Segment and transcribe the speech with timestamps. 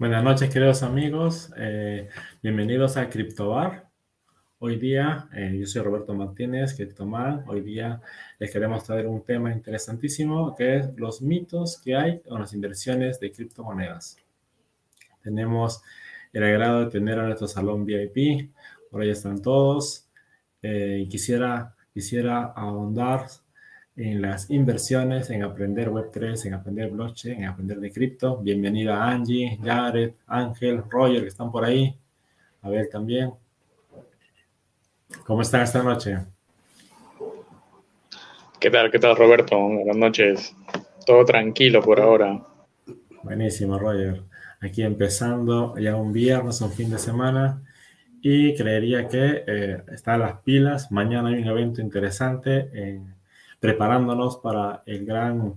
[0.00, 1.52] Buenas noches, queridos amigos.
[1.56, 2.08] Eh,
[2.40, 3.90] bienvenidos a CryptoBar.
[4.60, 7.42] Hoy día, eh, yo soy Roberto Martínez, CryptoMar.
[7.48, 8.00] Hoy día
[8.38, 13.18] les queremos traer un tema interesantísimo que es los mitos que hay con las inversiones
[13.18, 14.18] de criptomonedas.
[15.20, 15.82] Tenemos
[16.32, 18.52] el agrado de tener a nuestro salón VIP.
[18.92, 20.06] Por ahí están todos.
[20.62, 23.26] Eh, quisiera, quisiera ahondar
[23.98, 28.36] en las inversiones, en aprender Web3, en aprender blockchain, en aprender de cripto.
[28.36, 31.98] Bienvenida Angie, Jared, Ángel, Roger, que están por ahí.
[32.62, 33.32] A ver también.
[35.26, 36.16] ¿Cómo están esta noche?
[38.60, 38.88] ¿Qué tal?
[38.92, 39.58] ¿Qué tal, Roberto?
[39.58, 40.54] Buenas noches.
[41.04, 42.40] Todo tranquilo por ahora.
[43.24, 44.22] Buenísimo, Roger.
[44.60, 47.64] Aquí empezando ya un viernes, un fin de semana.
[48.20, 50.92] Y creería que eh, están las pilas.
[50.92, 53.17] Mañana hay un evento interesante en
[53.60, 55.54] preparándonos para el gran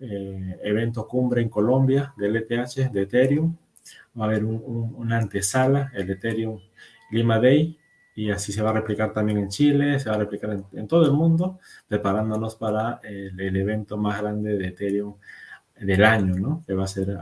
[0.00, 3.56] eh, evento cumbre en Colombia del ETH, de Ethereum.
[4.18, 6.60] Va a haber una antesala, el Ethereum
[7.10, 7.78] Lima Day,
[8.14, 11.06] y así se va a replicar también en Chile, se va a replicar en, todo
[11.06, 15.14] el mundo, preparándonos para el, evento más grande de Ethereum
[15.80, 16.62] del año, ¿no?
[16.66, 17.16] Que va a ser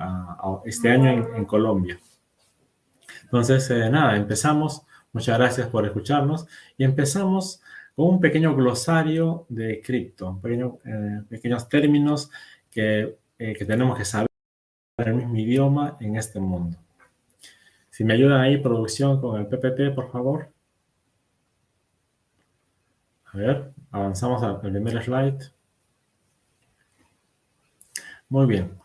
[0.64, 1.98] este año en, Colombia.
[3.24, 4.82] Entonces, eh, nada, empezamos.
[5.12, 6.46] Muchas gracias por escucharnos
[6.76, 7.60] y empezamos
[7.96, 12.30] un pequeño glosario de cripto, eh, pequeños términos
[12.70, 14.28] que, eh, que, tenemos que saber
[14.98, 16.78] en el mismo idioma en este mundo.
[17.90, 20.52] Si me ayudan ahí, producción, con el PPT, por favor.
[23.32, 25.52] A ver, avanzamos al primer slide.
[28.28, 28.79] Muy bien.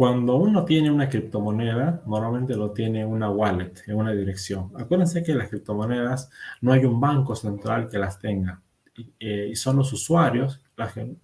[0.00, 4.72] Cuando uno tiene una criptomoneda, normalmente lo tiene en una wallet, en una dirección.
[4.74, 6.30] Acuérdense que las criptomonedas
[6.62, 8.62] no hay un banco central que las tenga.
[8.96, 10.62] Y, eh, son los usuarios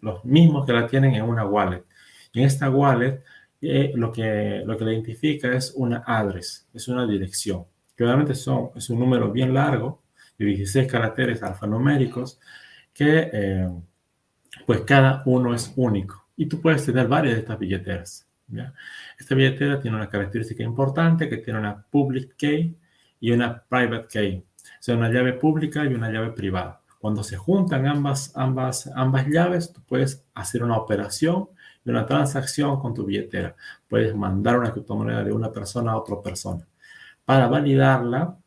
[0.03, 1.85] los mismos que la tienen en una wallet.
[2.35, 3.23] Y en esta wallet
[3.63, 7.65] eh, lo, que, lo que identifica es una address, es una dirección.
[7.97, 10.03] Que obviamente son, es un número bien largo,
[10.37, 12.39] de 16 caracteres alfanuméricos,
[12.93, 13.71] que eh,
[14.67, 16.27] pues cada uno es único.
[16.37, 18.26] Y tú puedes tener varias de estas billeteras.
[19.19, 22.77] Esta billetera tiene una característica importante que tiene una public key
[23.21, 26.81] y una private key, o sea, una llave pública y una llave privada.
[26.99, 31.49] Cuando se juntan ambas, ambas, ambas llaves, tú puedes hacer una operación
[31.85, 33.55] y una transacción con tu billetera.
[33.89, 36.67] Puedes mandar una criptomoneda de una persona a otra persona.
[37.25, 38.39] Para validarla,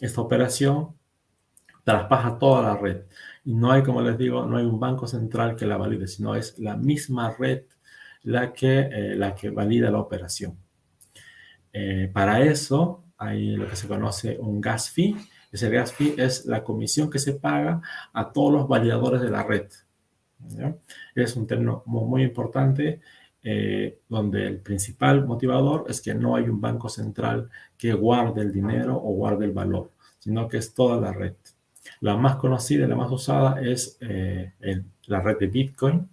[0.00, 0.94] esta operación
[1.82, 3.02] traspasa toda la red.
[3.44, 6.34] Y no hay, como les digo, no hay un banco central que la valide, sino
[6.34, 7.64] es la misma red
[8.24, 10.58] la que, eh, la que valida la operación.
[11.72, 15.16] Eh, para eso hay lo que se conoce un gas fee.
[15.52, 17.80] Ese gas fee es la comisión que se paga
[18.12, 19.66] a todos los validadores de la red.
[21.14, 23.00] Es un término muy, importante
[23.42, 28.52] eh, donde el principal motivador es que no hay un banco central que guarde el
[28.52, 31.34] dinero o guarde el valor, sino que es toda la red.
[32.00, 36.08] La más conocida y la más usada es la red de Bitcoin,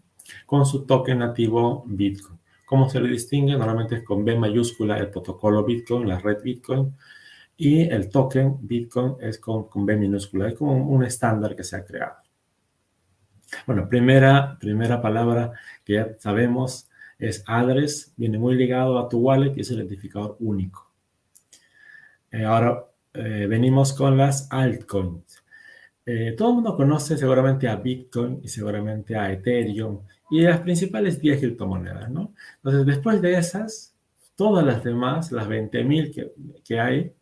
[0.46, 2.40] con su token nativo Bitcoin.
[2.66, 3.58] ¿Cómo se le distingue?
[3.58, 6.96] Normalmente es con B mayúscula el protocolo Bitcoin, la red Bitcoin,
[7.58, 10.48] y el token Bitcoin es con, con B minúscula.
[10.48, 12.16] Es como un estándar que se ha creado.
[13.68, 15.52] Bueno, primera, primera palabra
[15.84, 16.90] que ya sabemos
[17.20, 20.90] es address, viene muy ligado a tu wallet y es el identificador único.
[22.32, 25.44] Eh, ahora eh, venimos con las altcoins.
[26.06, 30.00] Eh, todo el mundo conoce seguramente a Bitcoin y seguramente a Ethereum
[30.32, 32.34] y las principales 10 criptomonedas, ¿no?
[32.58, 33.94] Entonces, después de esas,
[34.36, 36.32] todas las demás, las 20.000 que,
[36.64, 37.14] que hay,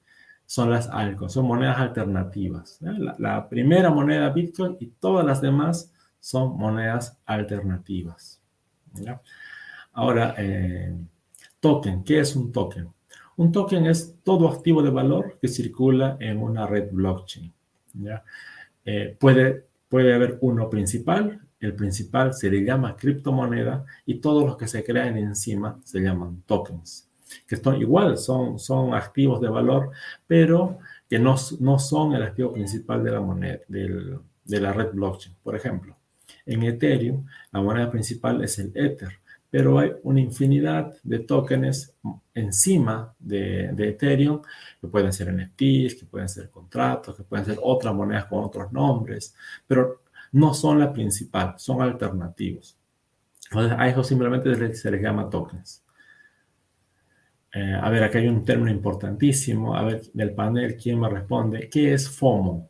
[0.50, 2.80] son las altcoins, son monedas alternativas.
[3.20, 8.42] La, primera moneda Bitcoin y todas las demás son monedas alternativas.
[9.94, 10.96] Ahora, eh,
[11.60, 12.90] token, ¿qué es un token?
[13.38, 17.54] Un token es todo activo de valor que circula en una red blockchain.
[18.86, 24.58] Eh, puede, puede haber uno principal, el principal se le llama criptomoneda y todos los
[24.58, 27.10] que se crean encima se llaman tokens,
[27.48, 29.92] que son igual, son, son activos de valor,
[30.26, 30.80] pero
[31.10, 35.36] que no, no son el activo principal de la moneda, de la red blockchain.
[35.44, 35.98] Por ejemplo,
[36.46, 39.20] en Ethereum, la moneda principal es el Ether,
[39.50, 41.96] pero hay una infinidad de tokens
[42.34, 44.42] encima de, de, Ethereum,
[44.80, 48.72] que pueden ser NFTs, que pueden ser contratos, que pueden ser otras monedas con otros
[48.72, 49.36] nombres,
[49.66, 52.78] pero no son la principal, son alternativos.
[53.52, 55.84] Entonces, a eso simplemente se les llama tokens.
[57.54, 59.76] Eh, a ver, aquí hay un término importantísimo.
[59.76, 61.70] A ver, del panel, ¿quién me responde?
[61.70, 62.70] ¿Qué es FOMO?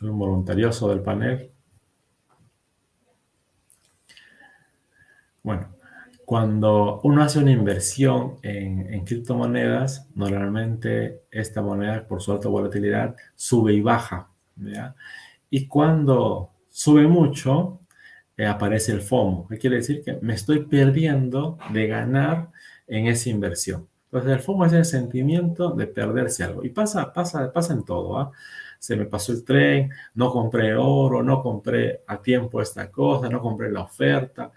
[0.00, 1.50] Un voluntarioso del panel.
[5.42, 5.68] Bueno,
[6.24, 13.72] Cuando uno hace una inversión en, criptomonedas, normalmente esta moneda, por su alta volatilidad, sube
[13.74, 14.30] y baja.
[15.50, 17.80] Y cuando sube mucho,
[18.36, 22.50] eh, aparece el FOMO, que quiere decir que me estoy perdiendo de ganar
[22.86, 23.88] en esa inversión.
[24.06, 26.64] Entonces, el FOMO es el sentimiento de perderse algo.
[26.64, 28.18] Y pasa, pasa, pasa en todo.
[28.18, 28.30] ¿ah?
[28.78, 33.40] Se me pasó el tren, no compré oro, no compré a tiempo esta cosa, no
[33.40, 34.52] compré la oferta.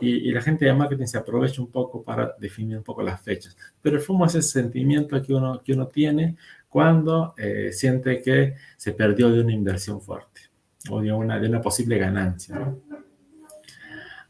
[0.00, 3.56] Y, la gente de marketing se aprovecha un poco para definir un poco las fechas.
[3.80, 6.36] Pero el FOMO es ese sentimiento que uno, que uno tiene
[6.72, 10.40] cuando eh, siente que se perdió de una inversión fuerte
[10.88, 12.74] o de una, de una posible ganancia.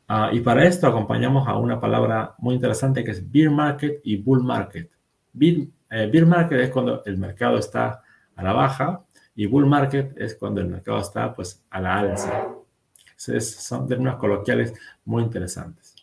[0.08, 4.16] Ah, y para esto acompañamos a una palabra muy interesante que es bear market y
[4.16, 4.90] bull market.
[5.32, 8.02] Bear, eh, bear market es cuando el mercado está
[8.34, 9.04] a la baja
[9.34, 12.52] y bull market es cuando el mercado está pues a la alza
[13.40, 14.74] son términos coloquiales
[15.04, 15.94] muy interesantes.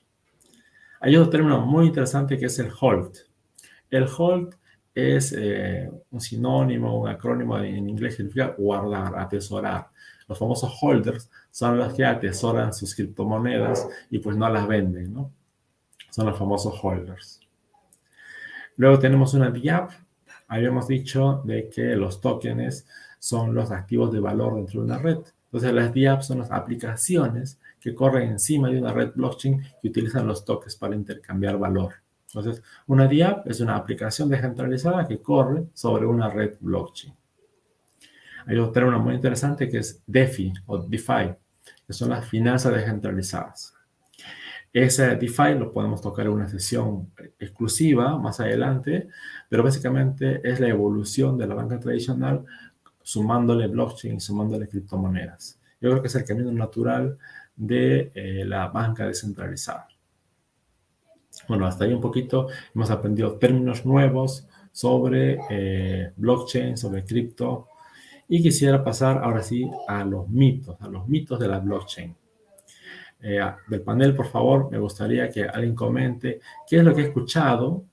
[1.02, 3.18] Hay otro término muy interesante que es el hold.
[3.90, 4.56] El hold
[5.18, 9.90] es eh, un sinónimo, un acrónimo en inglés significa guardar, atesorar.
[10.28, 15.32] Los famosos holders son los que atesoran sus criptomonedas y pues no las venden, ¿no?
[16.12, 17.40] Son los famosos holders.
[18.78, 19.92] Luego tenemos una DIAP.
[20.48, 22.86] Habíamos dicho de que los tokens
[23.20, 25.20] son los activos de valor dentro de una red.
[25.52, 30.28] Entonces, las DApps son las aplicaciones que corren encima de una red blockchain que utilizan
[30.28, 31.94] los tokens para intercambiar valor.
[32.34, 37.14] Entonces, una DApp es una aplicación descentralizada que corre sobre una red blockchain.
[38.46, 41.34] Hay otro término muy interesante que es DeFi o DeFi,
[41.86, 43.74] que son las finanzas descentralizadas.
[44.72, 49.08] Ese DeFi lo podemos tocar en una sesión exclusiva más adelante,
[49.50, 52.46] pero básicamente es la evolución de la banca tradicional
[53.02, 55.60] sumándole blockchain y sumándole criptomonedas.
[55.82, 57.18] Yo creo que es el camino natural
[57.56, 59.88] de eh, la banca descentralizada.
[61.50, 67.68] Bueno, hasta ahí un poquito hemos aprendido términos nuevos sobre eh, blockchain, sobre cripto.
[68.28, 72.16] Y quisiera pasar ahora sí a los mitos, a los mitos de la blockchain.
[73.22, 77.06] Eh, del panel, por favor, me gustaría que alguien comente qué es lo que ha
[77.06, 77.84] escuchado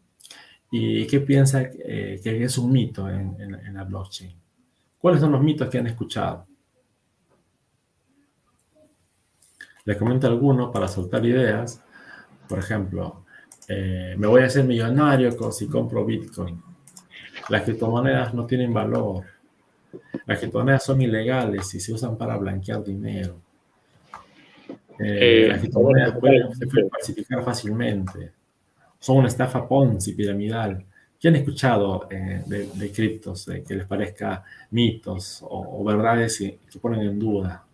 [0.70, 4.32] y qué piensa que es un mito en la blockchain.
[4.98, 6.46] ¿Cuáles son los mitos que han escuchado?
[9.86, 11.82] Les comento algunos para soltar ideas.
[12.48, 13.25] Por ejemplo,
[13.68, 16.62] eh, me voy a hacer millonario si compro Bitcoin.
[17.48, 19.24] Las criptomonedas no tienen valor.
[20.26, 23.40] Las criptomonedas son ilegales y se usan para blanquear dinero.
[24.98, 28.32] Eh, eh, las criptomonedas pueden, se pueden falsificar fácilmente.
[28.98, 30.84] Son una estafa Ponzi piramidal.
[31.20, 37.18] ¿Qué han escuchado eh, de, criptos que les parezca mitos o, verdades que, ponen en
[37.18, 37.64] duda?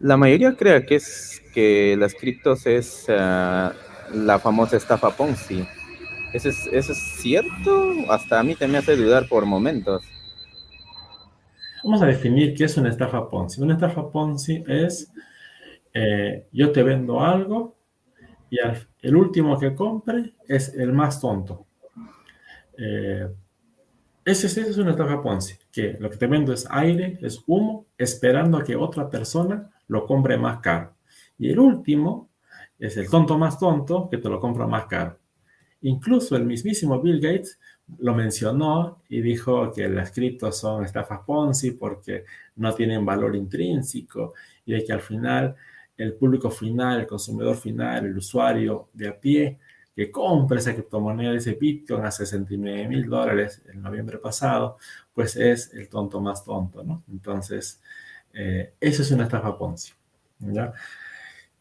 [0.00, 3.68] La mayoría cree que es que las criptos es eh,
[4.14, 5.66] la famosa estafa Ponzi.
[6.32, 7.94] ¿Eso es, ¿Eso es cierto?
[8.08, 10.02] Hasta a mí te me hace dudar por momentos.
[11.84, 13.60] Vamos a definir qué es una estafa Ponzi.
[13.60, 15.12] Una estafa Ponzi es
[15.92, 17.76] eh, yo te vendo algo
[18.50, 18.58] y
[19.02, 21.66] el último que compre es el más tonto.
[22.76, 23.28] Eh,
[24.24, 28.58] ese, es una estafa Ponzi, que lo que te vendo es aire, es humo, esperando
[28.58, 30.94] a que otra persona lo compre más caro.
[31.38, 32.30] Y el último
[32.86, 35.18] es el tonto más tonto que te lo compra más caro.
[35.82, 37.58] Incluso el mismísimo Bill Gates
[37.98, 42.24] lo mencionó y dijo que las criptos son estafas Ponzi porque
[42.56, 45.54] no tienen valor intrínseco y de que al final
[45.96, 49.58] el público final, el consumidor final, el usuario de a pie,
[49.94, 54.78] que compra esa criptomoneda, ese Bitcoin a 69 mil dólares el noviembre pasado,
[55.12, 57.04] pues es el tonto más tonto, ¿no?
[57.08, 57.80] Entonces,
[58.32, 59.92] eh, eso es una estafa Ponzi,
[60.40, 60.72] ¿ya?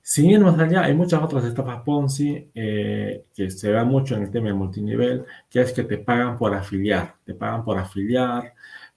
[0.05, 4.24] Sin ir más allá, hay muchas otras estafas Ponzi eh, que se da mucho en
[4.24, 8.53] el tema de multinivel, que es que te pagan por afiliar, te pagan por afiliar,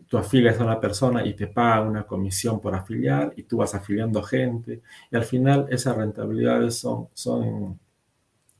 [0.08, 3.74] tú afilias a una persona y te pagan una comisión por afiliar y tú vas
[3.74, 7.78] afiliando gente y al final esas rentabilidades son, son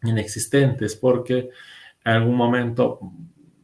[0.04, 1.50] inexistentes porque
[2.04, 3.00] en algún momento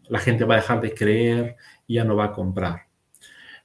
[0.09, 2.83] la gente va a dejar de creer y ya no va a comprar.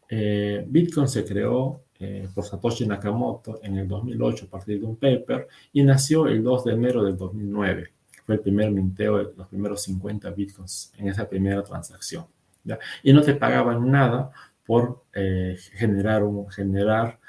[0.09, 4.95] Eh, Bitcoin se creó eh, por Satoshi Nakamoto en el 2008 a partir de un
[4.95, 7.91] paper y nació el 2 de enero del 2009.
[8.25, 12.25] Fue el primer minteo de los primeros 50 Bitcoins en esa primera transacción.
[13.03, 14.31] Y no te pagaban nada
[14.65, 17.19] por eh, generar, un, generar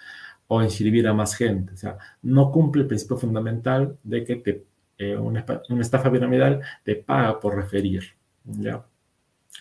[0.48, 1.74] o inscribir a más gente.
[1.74, 4.64] O sea, no cumple el principio fundamental de que te
[4.98, 5.46] eh, una,
[5.80, 8.02] estafa piramidal te paga por referir,
[8.44, 8.84] ¿ya?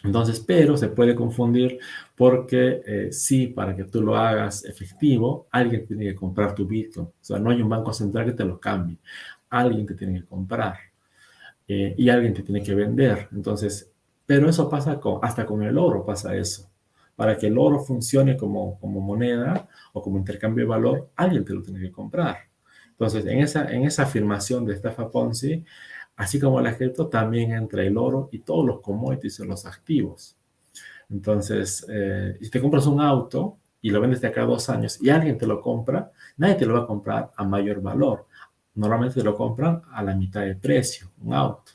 [0.03, 1.79] Entonces, pero se puede confundir
[2.15, 7.08] porque eh, sí, para que tú lo hagas efectivo, alguien tiene que comprar tu Bitcoin.
[7.08, 8.98] O sea, no hay un banco central que te lo cambie.
[9.50, 10.77] alguien te tiene que comprar
[11.67, 13.29] eh, y alguien te tiene que vender.
[13.32, 13.91] Entonces,
[14.25, 16.70] pero eso pasa con, hasta con el oro, pasa eso.
[17.15, 21.53] Para que el oro funcione como, como moneda o como intercambio de valor, alguien te
[21.53, 22.38] lo tiene que comprar.
[22.91, 25.63] Entonces, en esa, en esa afirmación de estafa Ponzi,
[26.17, 30.36] así como la cripto, también entra el oro y todos los commodities o los activos.
[31.09, 35.01] Entonces, eh, si te compras un auto y lo vendes de acá a dos años
[35.01, 38.25] y alguien te lo compra, nadie te lo va a comprar a mayor valor.
[38.75, 41.71] Normalmente te lo compran a la mitad de precio, un auto.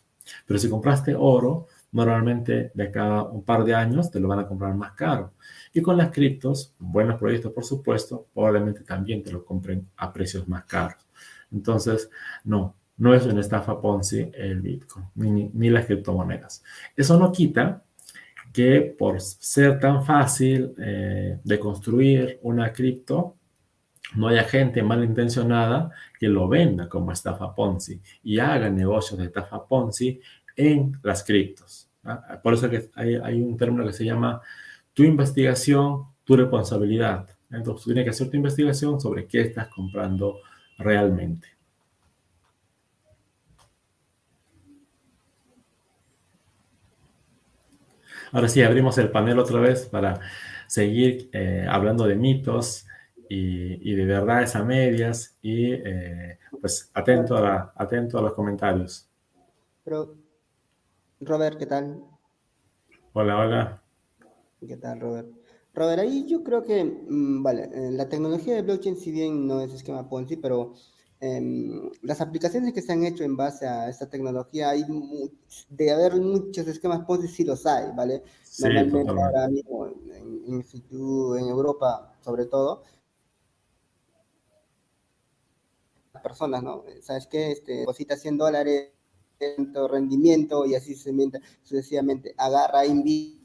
[0.46, 4.46] Pero si compraste oro, normalmente de cada un par de años te lo van a
[4.46, 5.32] comprar más caro.
[5.72, 10.48] Y con las criptos, buenos proyectos por supuesto, probablemente también te lo compren a precios
[10.48, 11.06] más caros.
[11.50, 12.10] Entonces,
[12.44, 16.62] no, no es una estafa Ponzi el Bitcoin, ni, ni las criptomonedas.
[16.96, 17.82] Eso no quita
[18.52, 23.38] que por ser tan fácil eh, de construir una cripto,
[24.14, 29.66] no haya gente malintencionada que lo venda como estafa Ponzi y haga negocios de estafa
[29.66, 30.20] Ponzi
[30.54, 31.90] en las criptos.
[32.40, 34.40] Por eso hay, hay, un término que se llama
[34.94, 37.28] tu investigación, tu responsabilidad.
[37.50, 40.38] Entonces tú tienes que hacer tu investigación sobre qué estás comprando
[40.78, 41.48] realmente.
[48.32, 50.20] Ahora sí, abrimos el panel otra vez para
[50.66, 52.86] seguir eh, hablando de mitos
[53.28, 59.06] y, de verdades a medias y eh, pues atento a, atento a los comentarios.
[59.84, 60.16] Pero,
[61.20, 62.02] Robert, ¿qué tal?
[63.12, 63.82] Hola, hola.
[64.66, 65.28] ¿Qué tal, Robert?
[65.74, 69.60] Robert, ahí yo creo que, mm, vale, eh, la tecnología de blockchain, si bien no
[69.60, 70.74] es esquema Ponzi, pero
[71.24, 74.84] Em, las aplicaciones que se han hecho en base a esta tecnología, hay
[75.68, 78.24] de haber muchos esquemas Ponzi, sí los hay, ¿vale?
[78.42, 80.10] Sí, Normalmente ahora mismo en,
[80.46, 80.64] en,
[81.38, 82.82] en, Europa, sobre todo,
[86.24, 86.82] personas, ¿no?
[87.02, 87.52] ¿Sabes qué?
[87.52, 88.90] Este, cosita 100 dólares,
[89.88, 92.34] rendimiento y así sucesivamente.
[92.36, 93.41] Agarra, invita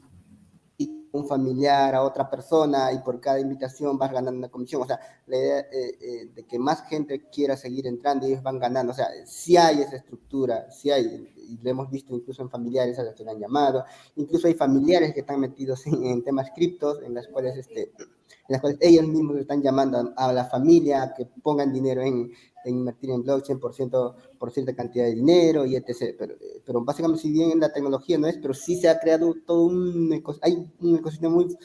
[1.18, 4.82] un familiar a otra persona y por cada invitación vas ganando una comisión.
[4.82, 8.42] O sea, la idea eh, eh, de que más gente quiera seguir entrando y ellos
[8.42, 8.92] van ganando.
[8.92, 12.98] O sea, si hay esa estructura, si hay, y lo hemos visto incluso en familiares
[12.98, 13.84] a los que le han llamado.
[14.16, 18.60] Incluso hay familiares que están metidos en, temas criptos, en las cuales este, en las
[18.60, 22.32] cuales ellos mismos están llamando a, la familia a que pongan dinero en,
[22.64, 26.14] invertir en blockchain por, ciento, por cierta cantidad de dinero y etc.
[26.18, 26.34] Pero,
[26.68, 30.12] pero básicamente, si bien la tecnología no es, pero sí se ha creado todo un
[30.12, 31.56] ecosistema, hay un ecosistema muy,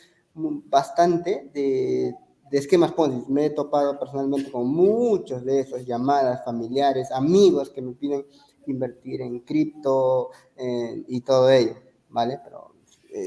[0.70, 2.16] bastante de,
[2.50, 3.30] de esquemas Ponzi.
[3.30, 8.26] Me he topado personalmente con muchos de esos llamadas familiares, amigos que me piden
[8.66, 11.76] invertir en cripto eh, y todo ello,
[12.10, 12.40] ¿vale?
[12.42, 12.72] Pero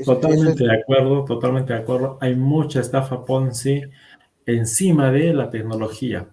[0.02, 2.16] totalmente de acuerdo, totalmente de acuerdo.
[2.22, 3.82] Hay mucha estafa Ponzi
[4.46, 6.26] encima de la tecnología.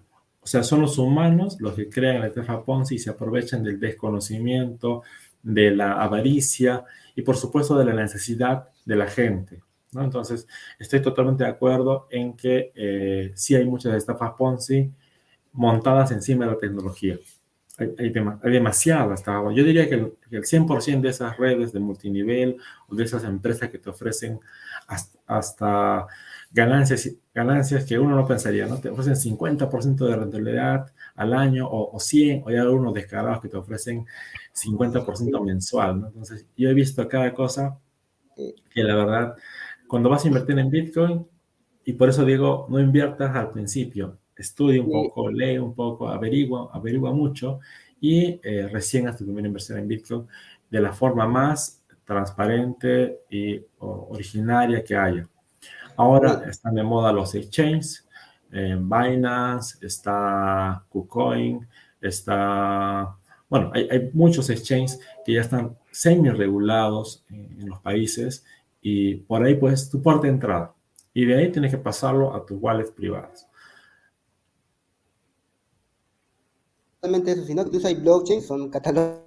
[0.44, 3.80] O sea, son los humanos los que crean la estafa Ponzi y se aprovechan del
[3.80, 5.02] desconocimiento,
[5.44, 6.84] de la avaricia
[7.14, 9.62] y por supuesto de la necesidad de la gente.
[9.92, 10.02] ¿no?
[10.02, 10.48] Entonces,
[10.80, 14.90] estoy totalmente de acuerdo en que eh, sí hay muchas estafas Ponzi
[15.52, 17.16] montadas encima de la tecnología
[17.78, 19.24] hay, hay, demasiadas.
[19.24, 22.56] Yo diría que el, el 100% de esas redes de multinivel
[22.88, 24.40] o de esas empresas que te ofrecen
[25.26, 26.06] hasta,
[26.54, 28.78] ganancias, ganancias que uno no pensaría, ¿no?
[28.80, 33.48] Te ofrecen 50% de rentabilidad al año o, o 100, o hay algunos descarados que
[33.48, 34.06] te ofrecen
[34.54, 36.06] 50% mensual, ¿no?
[36.08, 37.78] Entonces, yo he visto cada cosa
[38.70, 39.36] que la verdad,
[39.88, 41.26] cuando vas a invertir en Bitcoin,
[41.84, 46.70] y por eso digo, no inviertas al principio, estudia un poco, lee un poco, averigua,
[46.72, 47.60] averigua mucho
[48.00, 50.26] y eh, recién haz tu primera inversión en Bitcoin
[50.70, 55.28] de la forma más transparente y originaria que haya.
[55.96, 58.06] Ahora están de moda los exchanges,
[58.52, 61.66] eh, Binance, está KuCoin,
[62.00, 63.16] está,
[63.48, 68.44] bueno, hay, hay, muchos exchanges que ya están semi-regulados en, en los países
[68.80, 70.74] y por ahí pues tu puerta de entrada.
[71.12, 73.48] Y de ahí tienes que pasarlo a tus wallets privadas.
[77.02, 79.20] eso, sino que hay blockchain, son catálogos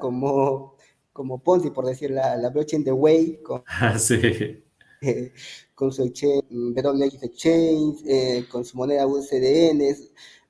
[0.00, 0.76] como,
[1.12, 4.63] como Ponzi, por decir, la, la blockchain de Way, con, ah, sí.
[5.06, 5.32] Eh,
[5.74, 9.82] con su exchange, WX Exchange, eh, con su moneda USDN.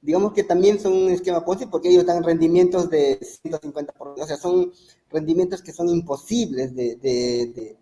[0.00, 4.36] Digamos que también son un esquema Ponzi porque ellos dan rendimientos de 150%, o sea,
[4.36, 4.70] son
[5.10, 7.78] rendimientos que son imposibles de, de,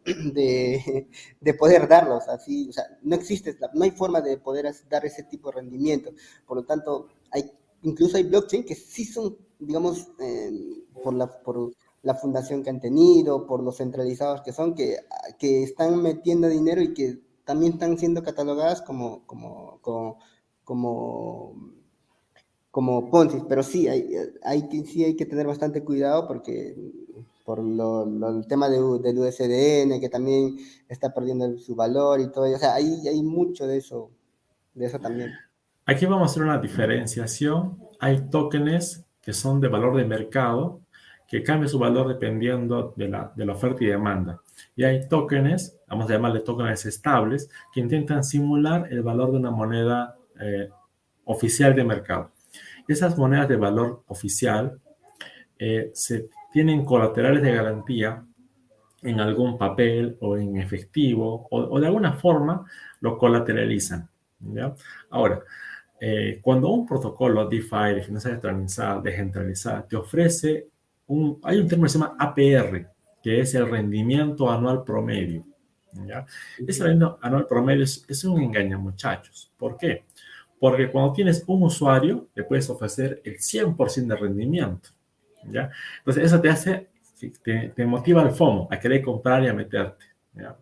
[1.58, 5.50] poder darlos así, o sea, no existe, no hay forma de poder dar ese tipo
[5.50, 6.12] de rendimiento.
[6.46, 7.50] Por lo tanto, hay
[7.82, 10.50] incluso hay blockchain que sí son, digamos, eh,
[11.02, 14.96] por, la, por la fundación que han tenido, por los centralizados que son, que,
[15.38, 20.18] que están metiendo dinero y que también están siendo catalogadas como, como, como,
[20.64, 21.54] como,
[22.70, 26.76] como Ponzi, pero sí hay, hay, sí hay que tener bastante cuidado porque
[27.44, 30.56] por lo, el tema de, del USDN, que también
[30.88, 34.10] está perdiendo su valor y todo, o sea, hay mucho de eso,
[34.74, 35.32] de eso también.
[35.84, 37.76] Aquí vamos a hacer una diferenciación.
[37.98, 40.80] Hay tokens que son de valor de mercado,
[41.32, 44.42] que cambian su valor dependiendo de la, de la oferta y demanda.
[44.76, 49.50] Y hay tokens, vamos a llamarle tokens estables, que intentan simular el valor de una
[49.50, 50.68] moneda eh,
[51.24, 52.32] oficial de mercado.
[52.86, 54.78] Esas monedas de valor oficial
[55.58, 58.22] eh, se tienen colaterales de garantía
[59.00, 62.66] en algún papel o en efectivo o, de alguna forma
[63.00, 64.06] lo colateralizan.
[65.08, 65.40] Ahora,
[65.98, 70.71] eh, cuando un protocolo DeFi de finanzas descentralizadas, descentralizada te ofrece
[71.12, 72.90] un, hay un término que se llama APR,
[73.22, 75.44] que es el rendimiento anual promedio.
[76.06, 76.24] ¿ya?
[76.66, 79.52] Ese rendimiento anual promedio es, es un engaño, muchachos.
[79.56, 80.04] ¿Por qué?
[80.58, 84.90] Porque cuando tienes un usuario, le puedes ofrecer el 100% de rendimiento.
[85.44, 85.70] ¿ya?
[85.98, 86.88] Entonces, eso te hace,
[87.42, 90.06] te, te, motiva al FOMO, a querer comprar y a meterte.
[90.34, 90.56] ¿ya?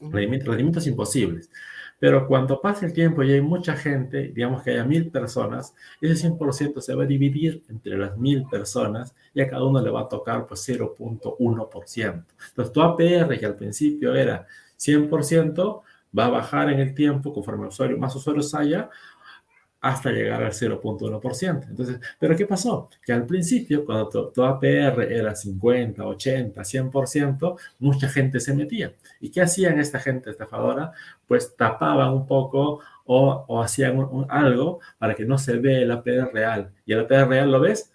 [0.00, 1.50] Rendimientos, imposibles.
[1.98, 6.28] Pero cuando pasa el tiempo y hay mucha gente, digamos que haya mil personas, ese
[6.28, 10.02] 100% se va a dividir entre las mil personas y a cada uno le va
[10.02, 12.24] a tocar pues 0.1%.
[12.48, 14.46] Entonces tu APR, que al principio era
[14.78, 15.82] 100%,
[16.16, 18.90] va a bajar en el tiempo conforme usuario, más usuarios haya
[19.88, 21.68] hasta llegar al 0.1%.
[21.68, 22.88] Entonces, ¿pero qué pasó?
[23.04, 28.92] Que al principio, cuando tu, APR era 50, 80, 100%, mucha gente se metía.
[29.20, 30.92] ¿Y qué hacían esta gente estafadora?
[31.28, 36.72] Pues tapaban un poco o, hacían algo para que no se vea el APR real.
[36.84, 37.92] Y el APR real lo ves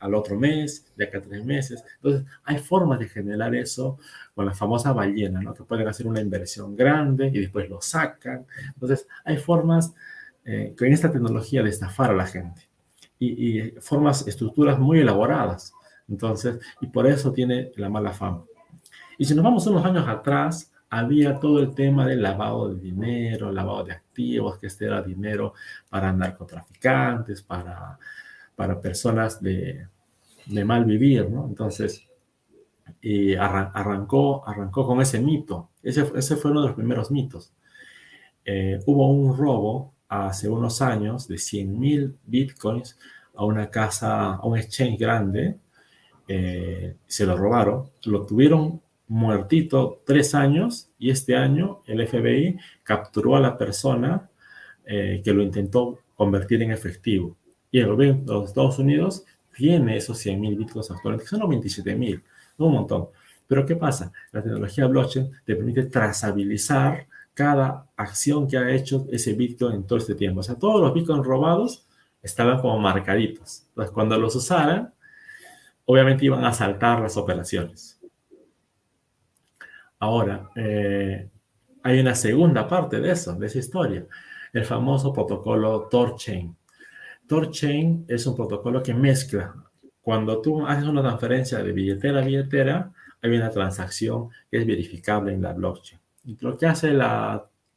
[0.00, 1.84] al, otro mes, de acá a tres meses.
[1.96, 3.96] Entonces, hay formas de generar eso
[4.34, 5.54] con la famosa ballena, ¿no?
[5.54, 8.44] Que pueden hacer una inversión grande y después lo sacan.
[8.74, 9.94] Entonces, hay formas
[10.44, 12.68] eh, con esta tecnología de estafar a la gente.
[13.18, 15.72] Y, formas estructuras muy elaboradas.
[16.08, 18.44] Entonces, y por eso tiene la mala fama.
[19.16, 23.52] Y si nos vamos unos años atrás, había todo el tema del lavado de dinero,
[23.52, 25.54] lavado de activos, que este era dinero
[25.88, 27.98] para narcotraficantes, para,
[28.56, 29.86] para personas de,
[30.46, 31.46] de mal vivir, ¿no?
[31.46, 32.06] Entonces,
[33.00, 35.70] y arrancó, arrancó con ese mito.
[35.82, 37.52] Ese, ese fue uno de los primeros mitos.
[38.44, 42.98] Eh, hubo un robo hace unos años de 100 mil bitcoins
[43.34, 45.56] a una casa, a un exchange grande,
[46.28, 53.36] eh, se lo robaron, lo tuvieron muertito tres años y este año el FBI capturó
[53.36, 54.28] a la persona
[54.84, 57.36] eh, que lo intentó convertir en efectivo.
[57.70, 59.24] Y el gobierno de los Estados Unidos
[59.56, 62.22] tiene esos 100 mil bitcoins actualmente, que son los 27 mil,
[62.58, 63.08] un montón.
[63.46, 64.12] Pero ¿qué pasa?
[64.30, 69.98] La tecnología blockchain te permite trazabilizar cada acción que ha hecho ese Bitcoin en todo
[69.98, 70.40] este tiempo.
[70.40, 71.86] O sea, todos los Bitcoins robados
[72.22, 73.64] estaban como marcaditos.
[73.68, 74.92] Entonces, cuando los usaran,
[75.86, 78.00] obviamente iban a saltar las operaciones.
[79.98, 81.28] Ahora, eh,
[81.82, 84.06] hay una segunda parte de eso, de esa historia,
[84.52, 86.56] el famoso protocolo TorChain.
[87.26, 89.54] TorChain es un protocolo que mezcla.
[90.00, 92.92] Cuando tú haces una transferencia de billetera a billetera,
[93.22, 96.01] hay una transacción que es verificable en la blockchain.
[96.40, 97.02] Lo que hace el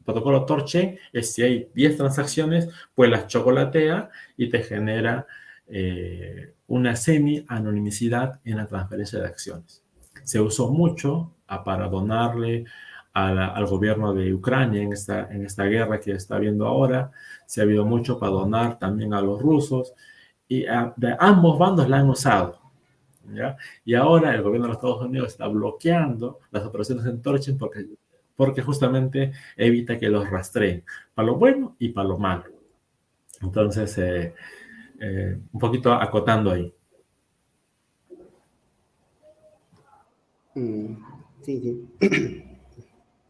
[0.04, 5.26] protocolo Torchain es si hay 10 transacciones, pues las chocolatea y te genera
[5.68, 9.84] eh, una semi-anonimicidad en la transferencia de acciones.
[10.24, 12.66] Se usó mucho para donarle
[13.14, 17.12] al gobierno de Ucrania en esta, en esta guerra que está habiendo ahora.
[17.46, 19.94] Se ha habido mucho para donar también a los rusos
[20.48, 22.60] y de ambos bandos la han usado.
[23.34, 23.56] ¿ya?
[23.86, 27.86] Y ahora el gobierno de Estados Unidos está bloqueando las operaciones en Torchain porque
[28.36, 32.46] porque justamente evita que los rastreen, para lo bueno y para lo malo.
[33.42, 34.34] Entonces, eh,
[35.00, 36.74] eh, un poquito acotando ahí.
[40.56, 40.96] Mm,
[41.42, 41.88] sí, sí.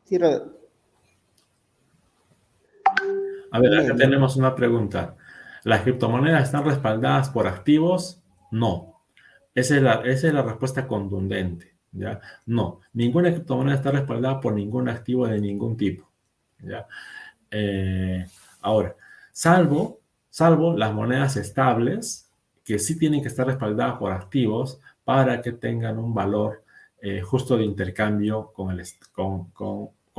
[0.06, 0.18] sí
[3.52, 5.16] A ver, acá tenemos una pregunta.
[5.64, 8.22] ¿Las criptomonedas están respaldadas por activos?
[8.52, 9.02] No.
[9.56, 11.75] Esa es la, esa es la respuesta contundente.
[12.46, 16.10] No, ninguna criptomoneda está respaldada por ningún activo de ningún tipo,
[16.60, 16.88] ¿ya?
[17.50, 18.26] Eh,
[18.62, 18.96] ahora,
[19.32, 22.30] salvo, salvo las monedas estables,
[22.66, 26.64] que sí tienen que estar respaldadas por activos para que tengan un valor
[27.02, 28.76] eh, justo de intercambio con,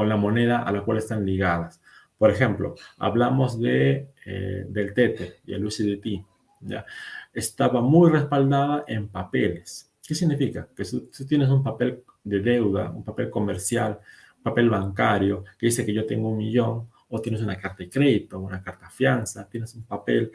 [0.08, 1.80] la moneda a la cual están ligadas.
[2.16, 6.24] Por ejemplo, hablamos de, eh, del TETE y el USDT.
[6.60, 6.86] ¿ya?
[7.32, 10.69] Estaba muy respaldada en papeles, ¿Qué significa?
[10.75, 13.99] Que si, tienes un papel de deuda, un papel comercial,
[14.38, 17.90] un papel bancario, que dice que yo tengo un millón, o tienes una carta de
[17.90, 20.33] crédito, una carta fianza, tienes un papel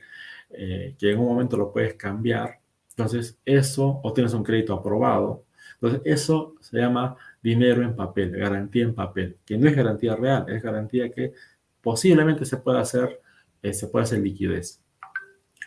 [0.50, 2.60] eh, que en un momento lo puedes cambiar.
[2.90, 5.46] Entonces, eso, o tienes un crédito aprobado.
[5.76, 10.46] Entonces, eso se llama dinero en papel, garantía en papel, que no es garantía real,
[10.50, 11.34] es garantía que
[11.82, 13.22] posiblemente se pueda hacer,
[13.62, 14.82] eh, se puede hacer liquidez.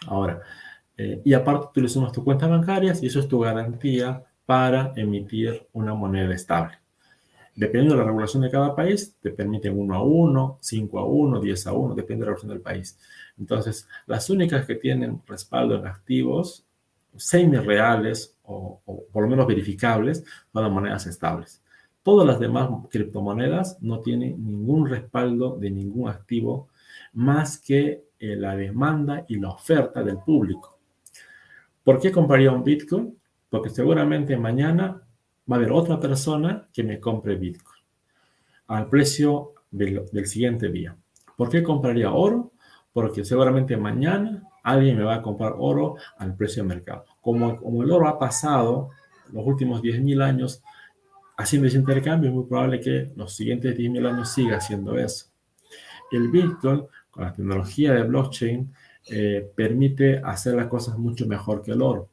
[0.07, 0.43] Ahora,
[0.96, 4.92] eh, y aparte tú le sumas tus cuentas bancarias y eso es tu garantía para
[4.96, 6.78] emitir una moneda estable.
[7.57, 11.40] Dependiendo de la regulación de cada país, te permiten 1 a 1, 5 a 1,
[11.40, 12.98] 10 a 1, depende de la regulación del país.
[13.38, 16.64] Entonces, las únicas que tienen respaldo en activos
[17.16, 21.62] semi-reales o, o, por lo menos verificables son las monedas estables.
[22.02, 26.68] Todas las demás criptomonedas no tienen ningún respaldo de ningún activo
[27.14, 30.73] más que eh, la demanda y la oferta del público.
[31.85, 33.16] ¿Por qué compraría un Bitcoin?
[33.51, 35.03] Porque seguramente mañana
[35.51, 37.85] va a haber otra persona que me compre Bitcoin
[38.68, 40.97] al precio del, siguiente día.
[41.37, 42.53] ¿Por qué compraría oro?
[42.92, 47.05] Porque seguramente mañana alguien me va a comprar oro al precio de mercado.
[47.20, 48.90] Como, como el oro ha pasado
[49.31, 50.62] los últimos 10.000 años
[51.37, 55.27] haciendo ese intercambio, es muy probable que los siguientes 10.000 años siga haciendo eso.
[56.11, 58.73] El Bitcoin, con la tecnología de blockchain,
[59.07, 62.09] eh, permite hacer las cosas mucho mejor que el oro.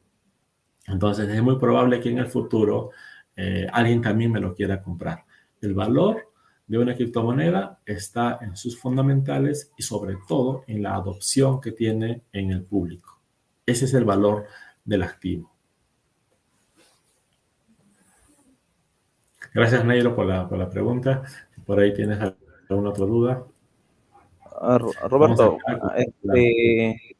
[0.86, 2.90] Entonces es muy probable que en el futuro
[3.36, 5.24] eh, alguien también me lo quiera comprar.
[5.60, 6.28] El valor
[6.66, 12.22] de una criptomoneda está en sus fundamentales y sobre todo en la adopción que tiene
[12.32, 13.20] en el público.
[13.64, 14.46] Ese es el valor
[14.84, 15.52] del activo.
[19.54, 21.22] Gracias, Nairo, por la, por la pregunta.
[21.66, 22.18] Por ahí tienes
[22.68, 23.46] alguna otra duda.
[24.62, 25.58] Roberto,
[25.96, 27.16] este,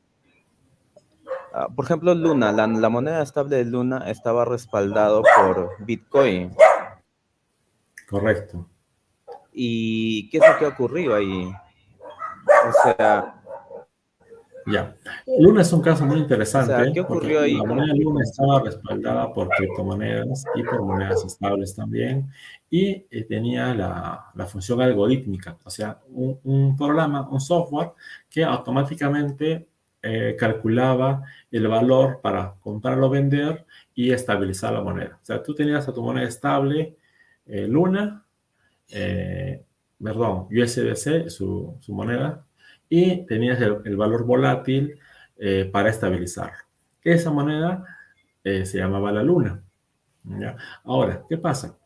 [1.54, 6.54] uh, por ejemplo, Luna, la, la, moneda estable de Luna estaba respaldado por Bitcoin.
[8.08, 8.66] Correcto.
[9.52, 11.52] ¿Y qué es lo que ha ocurrido ahí?
[12.68, 13.41] O sea,
[14.66, 14.96] ya.
[15.38, 16.72] Luna es un caso muy interesante.
[16.72, 17.54] O sea, ¿qué ocurrió ahí?
[17.54, 22.30] La moneda Luna estaba respaldada por criptomonedas y por monedas estables también.
[22.70, 27.92] Y eh, tenía la, la, función algorítmica, o sea, un, un, programa, un software
[28.30, 29.68] que automáticamente
[30.02, 35.18] eh, calculaba el valor para comprarlo o vender y estabilizar la moneda.
[35.22, 36.96] O sea, tú tenías a tu moneda estable,
[37.46, 38.24] eh, Luna,
[40.02, 42.44] perdón, USDC, su, su moneda,
[42.94, 45.00] y tenías el, valor volátil
[45.38, 46.58] eh, para estabilizarlo.
[47.02, 47.82] Esa moneda
[48.44, 49.62] eh, se llamaba la luna.
[50.84, 51.78] Ahora, ¿qué pasa?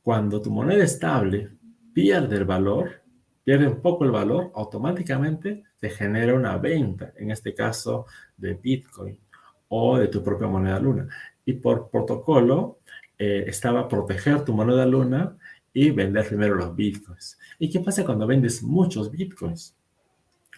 [0.00, 1.50] Cuando tu moneda estable
[1.92, 3.02] pierde el valor,
[3.42, 9.18] pierde un poco el valor, automáticamente se genera una venta, en este caso de Bitcoin
[9.66, 11.08] o de tu propia moneda luna.
[11.44, 12.78] Y por protocolo
[13.18, 15.36] eh, estaba proteger tu moneda luna
[15.72, 17.40] y vender primero los bitcoins.
[17.58, 19.76] ¿Y qué pasa cuando vendes muchos bitcoins?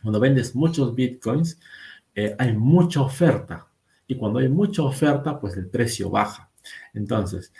[0.06, 1.58] Cuando vendes muchos bitcoins,
[2.14, 3.66] eh, hay mucha oferta.
[4.06, 6.48] Y cuando hay mucha oferta, pues el precio baja.
[6.94, 7.52] Entonces,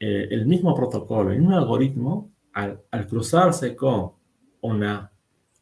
[0.00, 4.12] eh, el mismo protocolo en un algoritmo, al, al cruzarse con
[4.62, 5.12] una,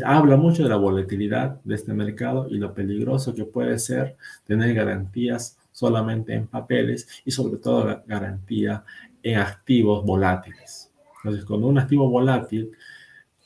[0.05, 4.73] habla mucho de la volatilidad de este mercado y lo peligroso que puede ser tener
[4.73, 8.83] garantías solamente en papeles y sobre todo garantía
[9.23, 10.91] en activos volátiles.
[11.17, 12.71] Entonces, cuando un activo volátil,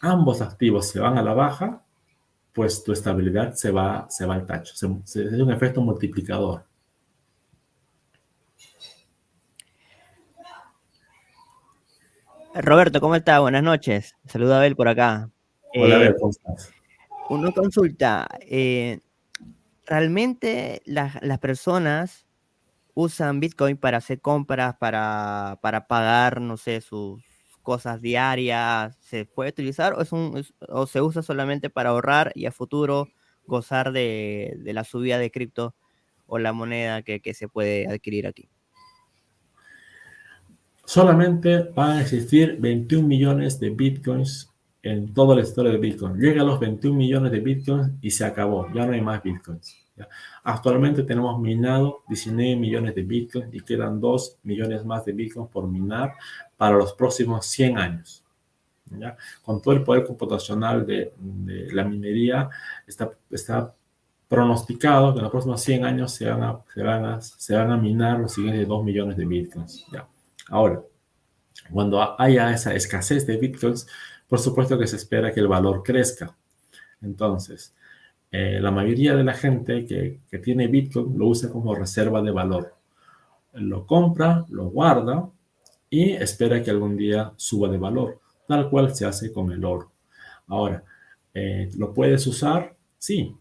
[0.02, 1.84] ambos activos se van a la baja,
[2.52, 4.76] pues tu estabilidad se va, se va al tacho.
[4.76, 6.65] Se, se, es un efecto multiplicador.
[12.56, 13.41] Roberto, ¿cómo está?
[13.41, 14.15] Buenas noches.
[14.26, 15.30] Saluda a Abel por acá.
[15.76, 16.72] Hola, Abel, ¿cómo estás?
[17.30, 18.28] Una consulta.
[18.41, 19.00] Eh,
[19.86, 22.26] realmente las, las, personas
[22.93, 27.22] usan Bitcoin para hacer compras, para, para pagar, no sé, sus
[27.62, 32.46] cosas diarias, ¿se puede utilizar o, es un, o se usa solamente para ahorrar y
[32.46, 33.10] a futuro
[33.46, 35.76] gozar de, de la subida de cripto
[36.26, 38.50] o la moneda que, que se puede adquirir aquí?
[40.86, 44.53] Solamente van a existir 21 millones de bitcoins
[44.84, 46.17] en toda la historia de Bitcoin.
[46.19, 48.67] Llega a los 21 millones de bitcoins y se acabó.
[48.74, 49.78] Ya no hay más bitcoins.
[49.96, 50.10] ¿ya?
[50.43, 55.69] Actualmente tenemos minado 19 millones de bitcoins y quedan 2 millones más de bitcoins por
[55.69, 56.13] minar
[56.58, 58.26] para los próximos 100 años.
[58.91, 59.15] ¿ya?
[59.41, 62.50] Con todo el poder computacional de, de la minería,
[62.86, 63.74] está, está
[64.28, 67.72] pronosticado que en los próximos 100 años se van a, se van a, se van
[67.72, 69.86] a minar los siguientes 2 millones de bitcoins.
[69.93, 70.06] ¿ya?
[70.50, 70.82] Ahora,
[71.72, 73.88] cuando haya esa escasez de bitcoins,
[74.28, 76.36] por supuesto que se espera que el valor crezca.
[77.02, 77.76] Entonces,
[78.32, 82.74] eh, la mayoría de la gente que, tiene bitcoin lo usa como reserva de valor.
[83.54, 85.30] Lo compra, lo guarda
[85.90, 89.92] y espera que algún día suba de valor, tal cual se hace con el oro.
[90.48, 90.84] Ahora,
[91.34, 92.76] eh, ¿lo puedes usar?
[92.98, 93.36] Sí.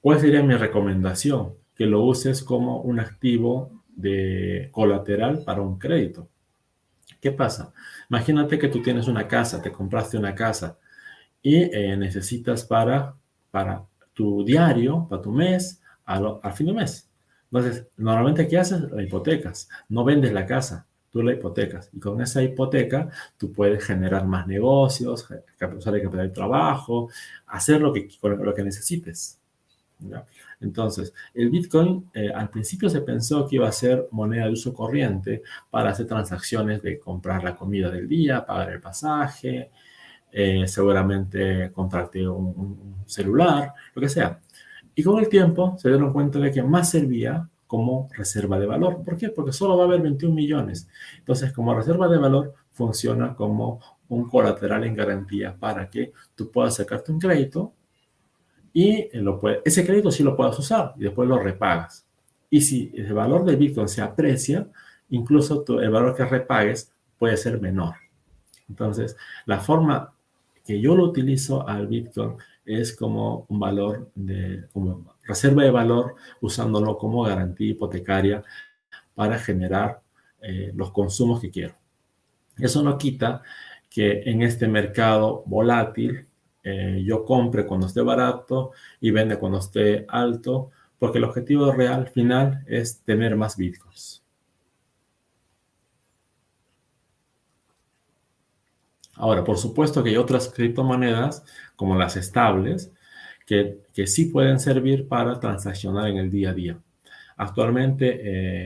[0.00, 1.54] ¿Cuál sería mi recomendación?
[1.74, 6.28] Que lo uses como un activo de colateral para un crédito.
[7.20, 7.72] ¿Qué pasa?
[8.10, 10.78] Imagínate que tú tienes una casa, te compraste una casa
[11.42, 13.14] y eh, necesitas para,
[13.50, 17.08] para tu diario, para tu mes, al, al fin de mes.
[17.50, 18.80] Entonces, normalmente, ¿qué haces?
[18.90, 19.68] La hipotecas.
[19.88, 21.90] No vendes la casa, tú la hipotecas.
[21.92, 25.28] Y con esa hipoteca, tú puedes generar más negocios,
[25.76, 27.10] usar el capital de trabajo,
[27.46, 29.38] hacer lo que, lo que necesites.
[30.60, 34.72] Entonces, el Bitcoin eh, al principio se pensó que iba a ser moneda de uso
[34.72, 39.70] corriente para hacer transacciones de comprar la comida del día, pagar el pasaje,
[40.30, 44.40] eh, seguramente comprarte un, un, celular, lo que sea.
[44.94, 49.02] Y con el tiempo se dieron cuenta de que más servía como reserva de valor.
[49.02, 49.30] ¿Por qué?
[49.30, 50.88] Porque solo va a haber 21 millones.
[51.18, 56.76] Entonces, como reserva de valor, funciona como un colateral en garantía para que tú puedas
[56.76, 57.72] sacarte un crédito
[58.72, 62.06] y lo puede, ese crédito sí lo puedes usar y después lo repagas.
[62.50, 64.68] Y si el valor del Bitcoin se aprecia,
[65.10, 67.94] incluso tu, el valor que repagues puede ser menor.
[68.68, 70.12] Entonces, la forma
[70.64, 76.14] que yo lo utilizo al Bitcoin es como un valor de, como reserva de valor,
[76.40, 78.42] usándolo como garantía hipotecaria
[79.14, 80.00] para generar
[80.40, 81.74] eh, los consumos que quiero.
[82.58, 83.42] Eso no quita
[83.90, 86.26] que en este mercado volátil
[86.62, 92.08] eh, yo compre cuando esté barato y vende cuando esté alto, porque el objetivo real
[92.08, 94.22] final es tener más bitcoins.
[99.14, 101.44] Ahora, por supuesto que hay otras criptomonedas,
[101.76, 102.92] como las estables,
[103.46, 106.78] que, que sí pueden servir para transaccionar en el día a día.
[107.36, 108.20] Actualmente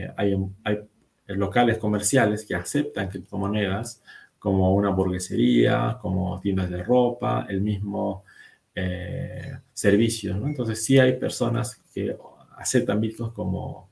[0.05, 0.79] eh, hay, hay
[1.27, 4.01] locales comerciales que aceptan criptomonedas
[4.39, 8.23] como una hamburguesería, como tiendas de ropa, el mismo
[8.75, 10.35] eh, servicio.
[10.35, 10.47] ¿no?
[10.47, 12.15] Entonces sí hay personas que
[12.57, 13.89] aceptan Bitcoin como,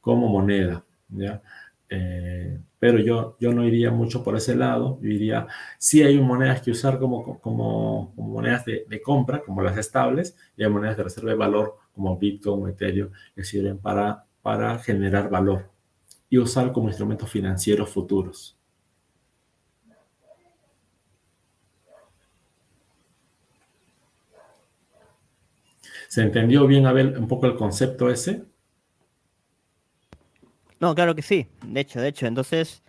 [0.00, 0.84] como moneda.
[1.08, 1.42] ¿ya?
[1.88, 4.98] Eh, pero yo, yo no iría mucho por ese lado.
[5.00, 5.46] Yo diría,
[5.78, 10.36] sí hay monedas que usar como, como, como monedas de, de, compra, como las estables,
[10.56, 14.78] y hay monedas de reserva de valor, como Bitcoin o Ethereum, que sirven para, para
[14.78, 15.70] generar valor
[16.28, 18.58] y usar como instrumentos financieros futuros.
[26.14, 28.44] ¿Se entendió bien, Abel, un poco el concepto ese?
[30.78, 31.48] No, claro que sí.
[31.66, 32.84] De hecho, de hecho, entonces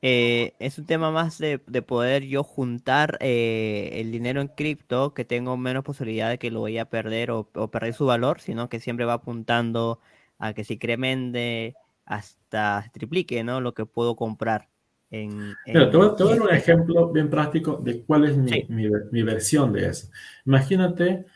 [0.00, 5.12] eh, es un tema más de, de poder yo juntar eh, el dinero en cripto,
[5.12, 8.40] que tengo menos posibilidad de que lo vaya a perder o, o, perder su valor,
[8.40, 10.00] sino que siempre va apuntando
[10.38, 11.74] a que se incremente
[12.06, 13.60] hasta se triplique, ¿no?
[13.60, 14.70] Lo que puedo comprar.
[15.10, 15.32] En,
[15.66, 15.74] en...
[15.74, 18.48] Pero te voy, te voy, a dar un ejemplo bien práctico de cuál es mi,
[18.48, 18.64] sí.
[18.70, 20.08] mi, mi versión de eso.
[20.46, 21.26] Imagínate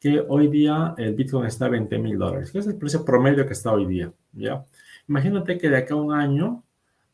[0.00, 3.46] que hoy día el Bitcoin está a 20 mil dólares, que es el precio promedio
[3.46, 4.64] que está hoy día, ¿ya?
[5.08, 6.64] Imagínate que de acá a un año,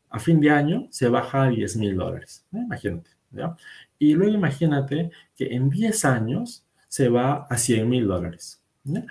[0.09, 2.59] a fin de año, se baja a 10 mil dólares, ¿eh?
[2.59, 3.55] imagínate, ¿ya?
[3.97, 9.03] Y luego imagínate que en 10 años se va a 100 mil dólares, ¿ya?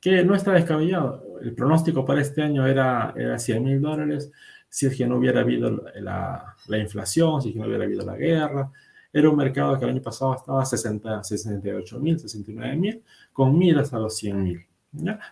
[0.00, 1.24] Que no está descabellado.
[1.42, 4.30] El pronóstico para este año era, era 100 mil dólares,
[4.68, 8.04] si es que no hubiera habido la, la inflación, si es que no hubiera habido
[8.04, 8.70] la guerra,
[9.12, 13.58] era un mercado que el año pasado estaba a 60, 68 mil, 69 mil, con
[13.58, 14.66] miras a los 100 mil.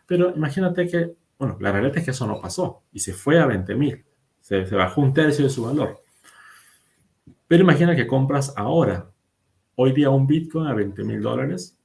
[0.07, 3.47] Pero imagínate que, bueno, la realidad es que eso no pasó y se fue a
[3.47, 4.05] 20 mil.
[4.41, 6.01] Se, se, bajó un tercio de su valor.
[7.49, 9.11] Pero imagina que compras ahora,
[9.75, 11.77] hoy día un Bitcoin a 20 mil dólares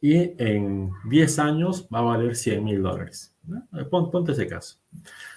[0.00, 3.34] y en 10 años va a valer 100 mil dólares.
[3.90, 4.78] Ponte ese caso.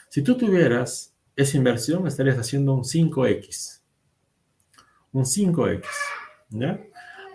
[0.09, 3.78] Si tú tuvieras esa inversión, estarías haciendo un 5X.
[5.11, 5.83] Un 5X.
[6.49, 6.79] ¿ya?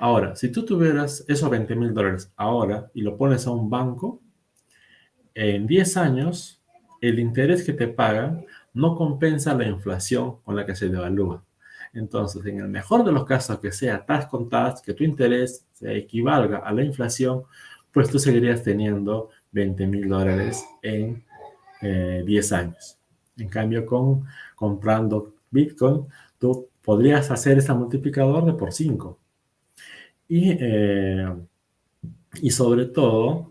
[0.01, 4.21] Ahora, si tú tuvieras esos 20 mil dólares ahora y lo pones a un banco,
[5.35, 6.61] en 10 años,
[7.01, 11.45] el interés que te pagan no compensa la inflación con la que se devalúa.
[11.93, 15.65] Entonces, en el mejor de los casos que sea tas con tas, que tu interés
[15.73, 17.45] se equivalga a la inflación,
[17.93, 21.25] pues tú seguirías teniendo 20 mil dólares en
[21.81, 22.99] 10 eh, años.
[23.37, 24.25] En cambio, con
[24.57, 26.07] comprando Bitcoin,
[26.39, 29.18] tú podrías hacer ese multiplicador de por 5.
[30.29, 31.27] Y, eh,
[32.42, 33.51] y sobre todo,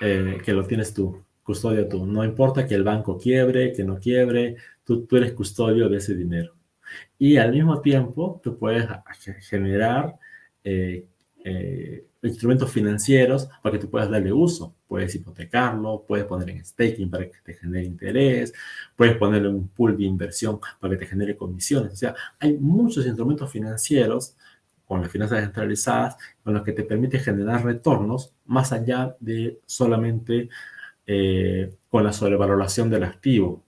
[0.00, 2.06] eh, que lo tienes tú, custodio tú.
[2.06, 6.14] No importa que el banco quiebre, que no quiebre, tú, tú eres custodio de ese
[6.14, 6.54] dinero.
[7.18, 8.86] Y al mismo tiempo, tú puedes
[9.48, 10.16] generar
[10.64, 11.06] eh,
[12.26, 14.74] instrumentos financieros para que tú puedas darle uso.
[14.86, 18.52] Puedes hipotecarlo, puedes poner en staking para que te genere interés,
[18.94, 21.92] puedes ponerle un pool de inversión para que te genere comisiones.
[21.92, 24.36] O sea, hay muchos instrumentos financieros
[24.86, 30.48] con las finanzas centralizadas con los que te permite generar retornos más allá de solamente
[31.06, 33.62] eh, con la sobrevaloración del activo,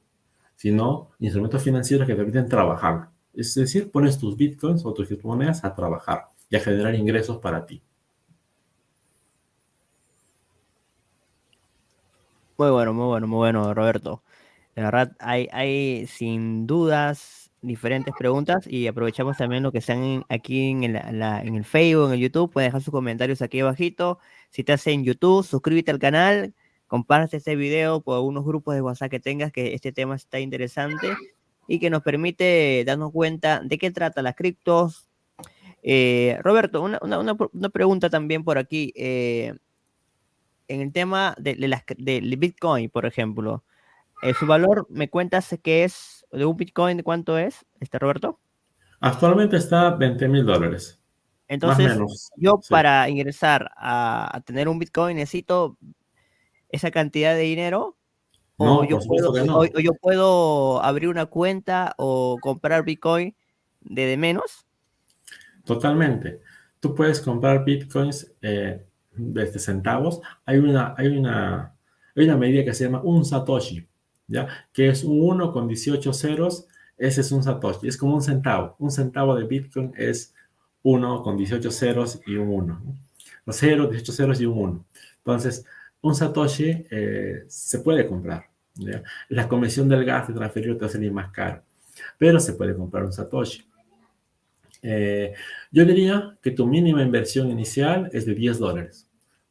[0.57, 3.11] sino instrumentos financieros que te permiten trabajar.
[3.35, 7.65] Es decir, pones tus bitcoins o tus criptomonedas a trabajar y a generar ingresos para
[7.67, 7.83] ti.
[12.59, 14.25] Muy bueno, muy bueno, muy bueno, Roberto.
[14.75, 20.71] De verdad, hay, hay sin dudas diferentes preguntas y aprovechamos también lo que están aquí
[20.71, 22.53] en, en el Facebook, en el YouTube.
[22.53, 24.19] Pueden dejar sus comentarios aquí abajito.
[24.51, 26.53] Si estás en YouTube, suscríbete al canal,
[26.89, 31.09] comparte este video por algunos grupos de WhatsApp que tengas, que este tema está interesante
[31.69, 35.09] y que nos permite darnos cuenta de qué trata las criptos.
[35.85, 38.93] Eh, Roberto, una, una, una, pregunta también por aquí.
[38.97, 39.55] Eh,
[40.69, 41.55] en el tema de,
[41.99, 43.65] de, Bitcoin, por ejemplo,
[44.23, 47.03] eh, su valor, ¿me cuentas que es de un Bitcoin?
[47.03, 48.39] ¿Cuánto es, este Roberto?
[49.01, 51.01] Actualmente está 20 mil dólares.
[51.49, 51.99] Entonces,
[52.37, 55.79] yo para ingresar a, tener un Bitcoin necesito
[56.69, 57.97] esa cantidad de dinero.
[58.59, 63.35] o, yo puedo, o, yo puedo abrir una cuenta o comprar Bitcoin
[63.81, 64.67] de, de menos.
[65.65, 66.41] Totalmente.
[66.81, 68.88] Tú puedes comprar Bitcoins eh,
[69.37, 71.75] este, centavos, hay una, hay, una,
[72.15, 73.87] hay una medida que se llama un Satoshi,
[74.27, 74.49] ¿ya?
[74.73, 78.77] Que es un 1 con 18 ceros, ese es un Satoshi, es como un centavo.
[78.79, 80.35] Un centavo de Bitcoin es
[80.83, 82.83] 1 con 18 ceros y un 1.
[83.47, 84.87] Los ceros, 18 ceros y un 1.
[85.19, 85.65] Entonces,
[86.01, 88.47] un Satoshi eh, se puede comprar.
[89.29, 91.63] La comisión del gas de transferir te va a salir más caro,
[92.17, 93.65] pero se puede comprar un Satoshi.
[94.83, 95.35] Eh,
[95.73, 99.08] yo diría que tu mínima inversión inicial es de 10 dólares.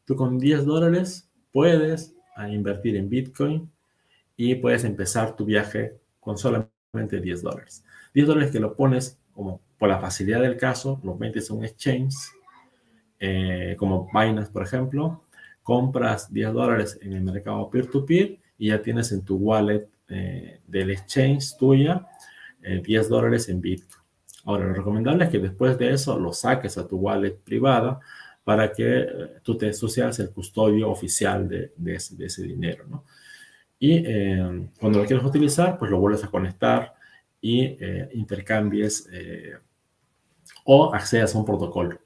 [0.08, 2.15] Tú con 10 dólares puedes
[2.50, 3.70] invertir en Bitcoin
[4.38, 7.84] y puedes empezar tu viaje con solamente 10 dólares.
[8.13, 11.65] 10 dólares que lo pones como por la facilidad del caso, lo metes en un
[11.65, 12.15] exchange,
[13.20, 15.26] eh, como Binance, por ejemplo,
[15.62, 20.91] compras 10 dólares en el mercado peer-to-peer y ya tienes en tu wallet eh, del
[20.91, 22.08] exchange tuya
[22.62, 24.02] 10 eh, dólares en Bitcoin.
[24.46, 28.00] Ahora, lo recomendable es que después de eso lo saques a tu wallet privada
[28.47, 29.10] para que eh,
[29.43, 33.03] tú, te, seas el custodio oficial de, ese, dinero, ¿no?
[33.77, 36.93] Y eh, cuando lo quieres utilizar, pues lo vuelves a conectar
[37.41, 39.10] y eh, intercambies
[40.63, 41.99] o accedas a un protocolo.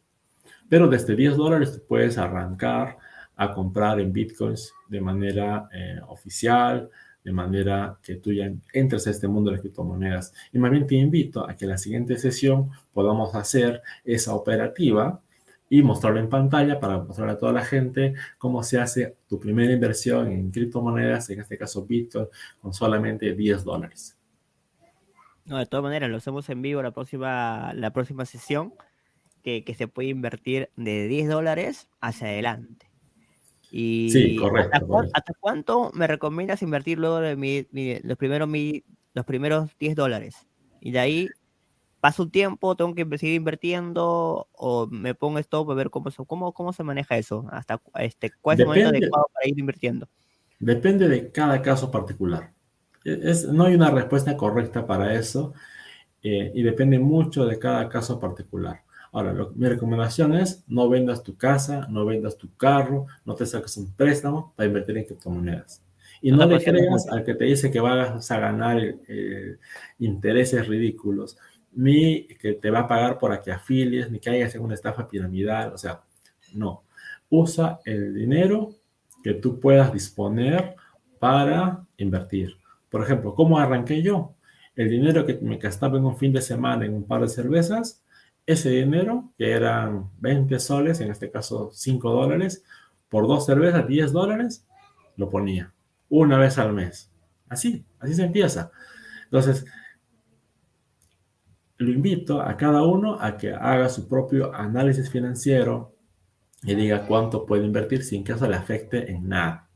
[0.68, 2.98] Pero desde 10 dólares puedes arrancar
[3.36, 5.70] a comprar en bitcoins de manera
[6.08, 6.90] oficial,
[7.24, 10.34] de manera que tú ya entres a este mundo de las criptomonedas.
[10.52, 15.22] Y más bien te invito a que en la siguiente sesión podamos hacer esa operativa
[15.74, 19.72] y mostrarlo en pantalla para mostrarle a toda la gente cómo se hace tu primera
[19.72, 22.28] inversión en criptomonedas, en este caso Bitcoin,
[22.62, 24.18] con solamente 10 dólares.
[25.46, 28.74] No, de todas maneras, lo hacemos en vivo la próxima, la próxima sesión,
[29.44, 32.92] que, se puede invertir de 10 dólares hacia adelante.
[33.72, 38.50] Y sí, correcto ¿hasta, cuánto me recomiendas invertir luego de los, primeros
[39.14, 40.36] los primeros 10 dólares?
[40.82, 41.30] Y de ahí
[42.02, 46.52] pasa un tiempo, tengo que seguir invirtiendo o me pongo stop a ver cómo, cómo,
[46.52, 50.10] cómo se maneja eso, hasta este, cuál es el momento adecuado para ir invirtiendo.
[50.60, 52.52] Depende de cada caso particular.
[53.06, 55.54] E, es, no hay una respuesta correcta para eso
[56.24, 58.82] eh, y depende mucho de cada caso particular.
[59.12, 63.78] Ahora, mi recomendación es no vendas tu casa, no vendas tu carro, no te saques
[63.78, 65.84] un préstamo para invertir en criptomonedas.
[66.22, 69.58] Y no, le creas al que te dice que vas a ganar eh,
[70.00, 71.38] intereses ridículos
[71.74, 75.08] ni que te va a pagar por que afilies, ni que hayas en una estafa
[75.08, 76.02] piramidal, o sea,
[76.54, 76.84] no.
[77.30, 78.76] Usa el dinero
[79.24, 80.76] que tú puedas disponer
[81.20, 82.58] para invertir.
[82.90, 84.36] Por ejemplo, ¿cómo arranqué yo?
[84.76, 88.04] El dinero que me gastaba en un fin de semana en un par de cervezas,
[88.46, 92.64] ese dinero, que eran 20 soles, en este caso 5 dólares,
[93.08, 94.66] por dos cervezas, 10 dólares,
[95.16, 95.74] lo ponía
[96.10, 97.10] una vez al mes.
[97.50, 98.72] Así, así se empieza.
[99.26, 99.66] Entonces,
[101.82, 105.96] lo invito a cada uno a que haga su propio análisis financiero
[106.64, 109.68] y diga cuánto puede invertir sin que eso le afecte en nada.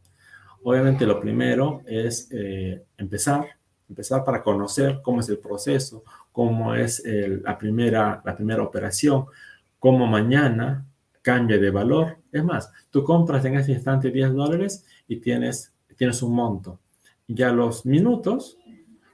[0.63, 3.47] Obviamente lo primero es eh, empezar,
[3.89, 9.25] empezar para conocer cómo es el proceso, cómo es la, primera, la primera operación,
[9.79, 10.85] cómo mañana
[11.23, 12.17] cambia de valor.
[12.31, 16.79] Es más, tú compras en ese instante 10 dólares y tienes, tienes un monto.
[17.27, 18.59] Y a los minutos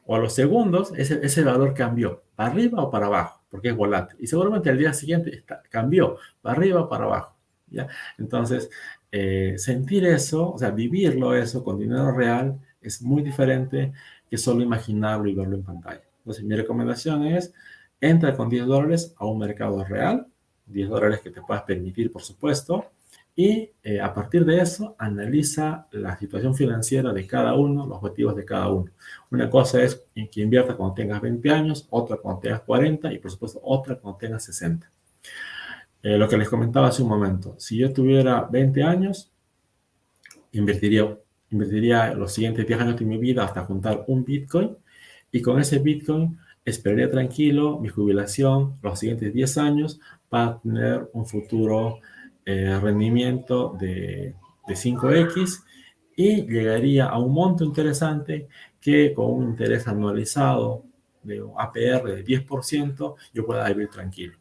[0.05, 4.17] o a los segundos, ese, ese valor cambió, arriba o para abajo, porque es volátil.
[4.19, 7.35] Y seguramente al día siguiente cambió, para arriba o para abajo.
[7.67, 7.87] ¿ya?
[8.17, 8.69] Entonces,
[9.11, 13.93] eh, sentir eso, o sea, vivirlo eso con dinero real, es muy diferente
[14.29, 16.01] que solo imaginarlo y verlo en pantalla.
[16.19, 17.53] Entonces, mi recomendación es,
[17.99, 20.27] entra con 10 dólares a un mercado real,
[20.65, 22.91] 10 dólares que te puedas permitir, por supuesto,
[23.35, 28.35] y eh, a partir de eso analiza la situación financiera de cada uno, los objetivos
[28.35, 28.91] de cada uno.
[29.31, 33.31] Una cosa es que inviertas cuando tengas 20 años, otra cuando tengas 40 y por
[33.31, 34.91] supuesto otra cuando tengas 60.
[36.03, 39.31] Eh, lo que les comentaba hace un momento, si yo tuviera 20 años,
[40.51, 41.17] invertiría,
[41.51, 44.75] invertiría los siguientes 10 años de mi vida hasta juntar un Bitcoin
[45.31, 51.25] y con ese Bitcoin esperaría tranquilo mi jubilación los siguientes 10 años para tener un
[51.25, 51.99] futuro
[52.51, 54.35] eh, rendimiento de,
[54.67, 55.63] de 5X
[56.15, 58.47] y llegaría a un monto interesante
[58.79, 60.83] que con un interés anualizado
[61.23, 64.37] de APR de 10% yo pueda vivir tranquilo.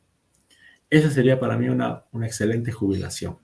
[0.88, 3.38] Esa sería para mí una, una excelente jubilación.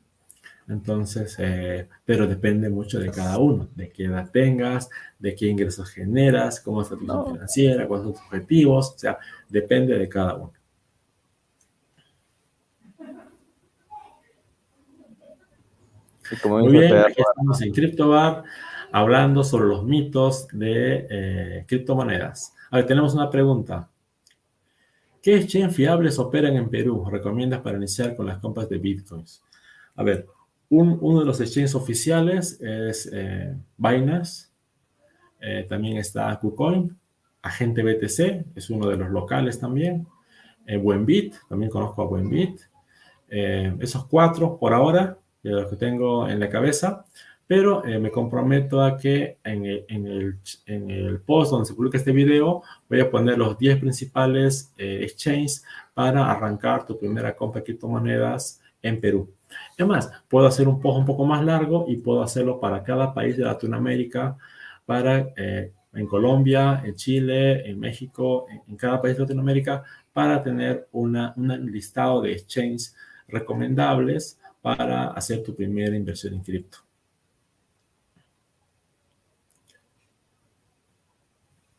[0.68, 5.90] Entonces, eh, pero depende mucho de cada uno, de qué edad tengas, de qué ingresos
[5.90, 10.34] generas, cómo es tu situación financiera, cuáles son tus objetivos, o sea, depende de cada
[10.34, 10.52] uno.
[16.44, 18.44] Muy bien, aquí estamos en CryptoBar
[18.92, 22.54] hablando sobre los mitos de eh, criptomonedas.
[22.70, 23.88] A ver, tenemos una pregunta.
[25.22, 27.04] ¿Qué exchange fiables operan en Perú?
[27.10, 29.42] ¿Recomiendas para iniciar con las compras de bitcoins?
[29.96, 30.26] A ver,
[30.68, 34.48] uno de los exchanges oficiales es eh, Binance,
[35.40, 36.96] eh, también está KuCoin,
[37.42, 40.06] Agente BTC, es uno de los locales también,
[40.66, 42.60] eh, Buenbit, también conozco a Buenbit.
[43.28, 45.18] esos cuatro por ahora,
[45.48, 47.04] de los que tengo en la cabeza,
[47.46, 51.96] pero me comprometo a que en el, en, el, en el, post donde se publica
[51.96, 57.66] este video voy a poner los 10 principales exchanges para arrancar tu primera compra de
[57.66, 59.32] criptomonedas en Perú.
[59.78, 63.36] Además, puedo hacer un post un poco más largo y puedo hacerlo para cada país
[63.36, 64.36] de Latinoamérica,
[64.84, 70.88] para eh, en Colombia, en Chile, en México, en, cada país de Latinoamérica, para tener
[70.92, 72.94] una, un listado de exchanges
[73.28, 76.78] recomendables para hacer tu primera inversión en cripto.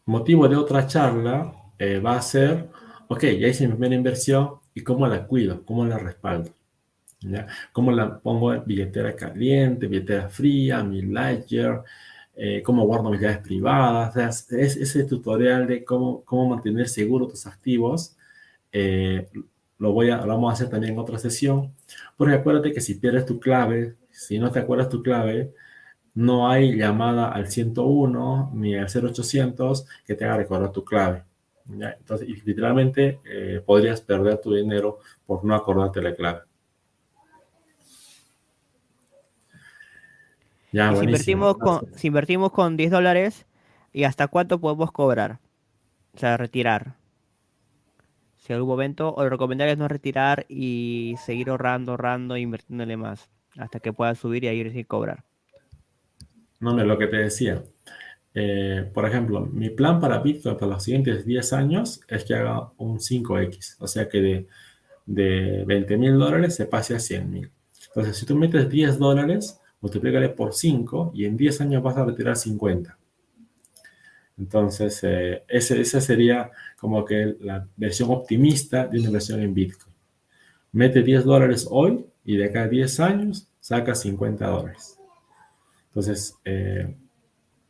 [0.05, 2.69] Motivo de otra charla eh, va a ser,
[3.09, 6.51] ok, ya hice mi primera inversión y cómo la cuido, cómo la respaldo.
[7.19, 7.45] ¿ya?
[7.73, 11.81] ¿Cómo la pongo billetera caliente, billetera fría, mi ledger?
[12.37, 14.49] Eh, cómo guardo mis llaves privadas.
[14.53, 18.15] es, ese tutorial de cómo, cómo mantener seguro tus activos.
[18.71, 19.27] Eh,
[19.79, 21.73] lo, voy a, lo vamos a hacer también en otra sesión.
[22.15, 25.53] Porque acuérdate que si pierdes tu clave, si no te acuerdas tu clave,
[26.15, 31.23] no hay llamada al 101 ni al 0800 que te haga recordar tu clave.
[31.65, 31.91] ¿ya?
[31.91, 36.41] Entonces, literalmente eh, podrías perder tu dinero por no acordarte la clave.
[40.71, 43.45] si, invertimos con, si invertimos con 10 dólares,
[43.93, 45.39] ¿y hasta cuánto podemos cobrar?
[46.15, 46.95] O sea, retirar.
[48.47, 52.95] Si algún momento, o lo recomendable es no retirar y seguir ahorrando, ahorrando e invirtiéndole
[52.95, 55.25] más, hasta que pueda subir y ir sin cobrar.
[56.61, 57.61] No, es lo que te decía.
[58.33, 62.71] Eh, por ejemplo, mi plan para Bitcoin para los siguientes 10 años es que haga
[62.77, 64.47] un 5X, o sea que de,
[65.05, 67.51] de 20 mil dólares se pase a 100 mil.
[67.87, 72.05] Entonces, si tú metes 10 dólares, multiplícale por 5 y en 10 años vas a
[72.05, 72.97] retirar 50.
[74.37, 79.95] Entonces, eh, esa sería como que la versión optimista de una inversión en Bitcoin.
[80.71, 84.99] Mete 10 dólares hoy y de acá a 10 años saca 50 dólares.
[85.87, 86.95] Entonces, eh,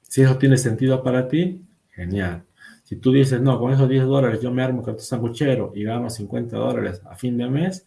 [0.02, 2.44] si eso tiene sentido para ti, genial.
[2.84, 5.84] Si tú dices, no, con esos 10 dólares yo me armo con tu sanguchero y
[5.84, 7.86] gano 50 dólares a fin de mes,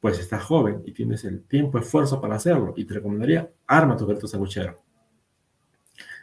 [0.00, 2.72] pues estás joven y tienes el tiempo, esfuerzo para hacerlo.
[2.76, 4.78] Y te recomendaría, arma tu carrito sanguchero.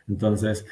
[0.08, 0.66] Entonces,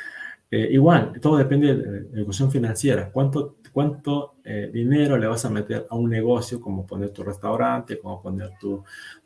[0.55, 3.09] eh, igual, todo depende de la educación financiera.
[3.11, 7.97] ¿Cuánto, cuánto eh, dinero le vas a meter a un negocio como poner tu restaurante,
[7.97, 8.83] como poner tu,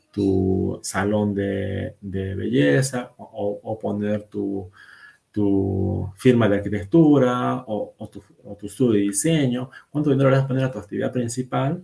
[0.10, 4.72] tu salón de, belleza o, o poner tu,
[5.30, 10.38] tu firma de arquitectura o, o, tu, o, tu, estudio de diseño, cuánto dinero le
[10.38, 11.84] vas a poner a tu actividad principal,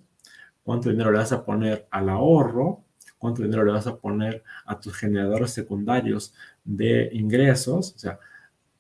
[0.64, 2.86] cuánto dinero le vas a poner al ahorro,
[3.18, 6.34] cuánto dinero le vas a poner a tus generadores secundarios
[6.64, 7.94] de ingresos.
[7.94, 8.20] O sea,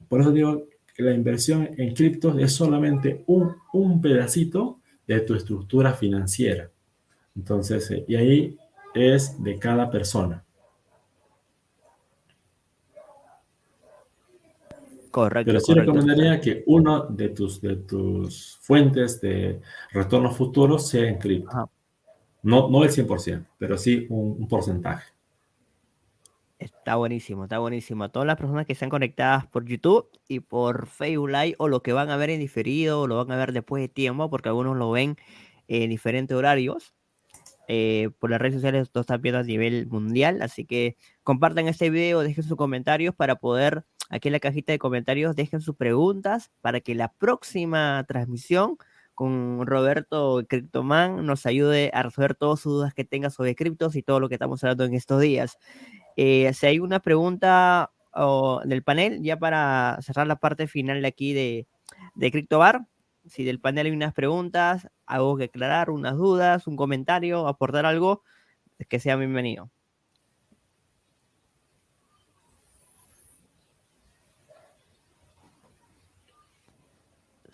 [0.07, 5.35] por eso digo que la inversión en criptos es solamente un, un pedacito de tu
[5.35, 6.69] estructura financiera.
[7.35, 8.57] Entonces, eh, y ahí
[8.93, 10.43] es de cada persona.
[15.09, 15.49] Correcto.
[15.49, 15.91] Pero sí correcto.
[15.91, 21.69] recomendaría que uno de tus, de tus fuentes de retornos futuros sea en cripto.
[22.41, 25.12] No, no el 100%, pero sí un, un, porcentaje.
[26.63, 28.05] Está buenísimo, está buenísimo.
[28.05, 31.83] A todas las personas que están conectadas por YouTube y por Facebook Live o lo
[31.83, 34.47] que van a ver en diferido o lo van a ver después de tiempo, porque
[34.47, 35.17] algunos lo ven
[35.67, 36.93] en diferentes horarios.
[37.67, 41.89] Eh, por las redes sociales lo están viendo a nivel mundial, así que compartan este
[41.89, 46.49] video, dejen sus comentarios para poder, aquí en la cajita de comentarios, dejen sus preguntas
[46.61, 48.77] para que la próxima transmisión
[49.13, 54.03] con Roberto Cryptoman nos ayude a resolver todas sus dudas que tenga sobre criptos y
[54.03, 55.57] todo lo que estamos hablando en estos días.
[56.17, 57.91] Eh, si hay una pregunta
[58.65, 61.67] del panel, ya para cerrar la parte final de aquí de,
[62.15, 62.85] de CryptoBar,
[63.25, 68.23] si del panel hay unas preguntas, algo que aclarar, unas dudas, un comentario, aportar algo,
[68.89, 69.71] que sea bienvenido.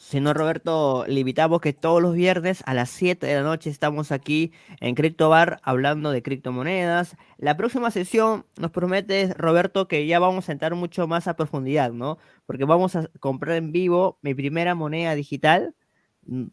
[0.09, 3.69] Si no, Roberto, le invitamos que todos los viernes a las 7 de la noche
[3.69, 7.15] estamos aquí en CryptoBar hablando de criptomonedas.
[7.37, 11.91] La próxima sesión nos promete, Roberto, que ya vamos a entrar mucho más a profundidad,
[11.91, 12.17] ¿no?
[12.47, 15.75] Porque vamos a comprar en vivo mi primera moneda digital.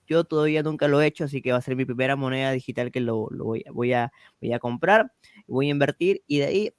[0.07, 2.93] Yo todavía nunca lo he hecho, así que va a ser mi primera moneda digital
[2.93, 5.13] que lo, voy, a, voy a comprar,
[5.47, 6.75] voy a invertir y de ahí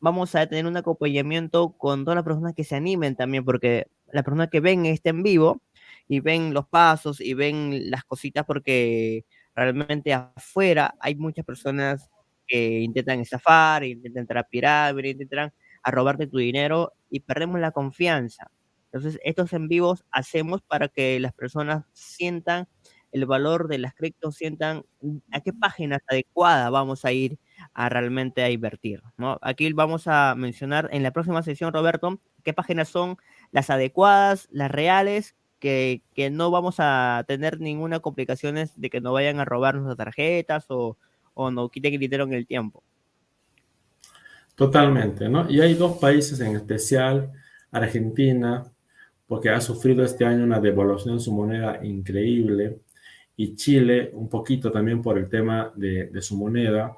[0.00, 4.24] vamos a tener un acompañamiento con todas las personas que se animen también, porque las
[4.24, 5.62] personas que ven este en vivo
[6.08, 9.24] y ven los pasos y ven las cositas porque
[9.54, 12.10] realmente afuera hay muchas personas
[12.46, 18.50] que intentan estafar, intentan pirámide, intentan a robarte tu dinero y perdemos la confianza.
[18.92, 22.68] Entonces, estos en vivos hacemos para que las personas sientan
[23.10, 24.84] el valor de las criptos, sientan
[25.30, 27.38] a qué páginas adecuadas vamos a ir
[27.74, 29.02] a realmente a invertir.
[29.18, 29.38] ¿no?
[29.42, 33.16] Aquí vamos a mencionar en la próxima sesión, Roberto, qué páginas son
[33.50, 39.12] las adecuadas, las reales, que, que, no vamos a tener ninguna complicaciones de que no
[39.12, 40.96] vayan a robar nuestras tarjetas o,
[41.34, 42.82] o no quiten dinero en el tiempo.
[44.56, 45.48] Totalmente, ¿no?
[45.48, 47.30] Y hay dos países en especial,
[47.70, 48.64] Argentina,
[49.28, 52.80] porque ha sufrido este año una devaluación de su moneda increíble,
[53.36, 56.96] y Chile un poquito también por el tema de, de su moneda.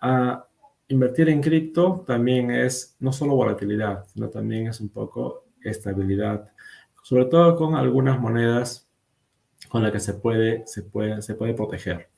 [0.00, 0.42] A
[0.88, 6.49] invertir en cripto también es no solo volatilidad, sino también es un poco estabilidad
[7.10, 8.88] sobre todo con algunas monedas
[9.68, 12.08] con las que se puede, se puede, se puede proteger.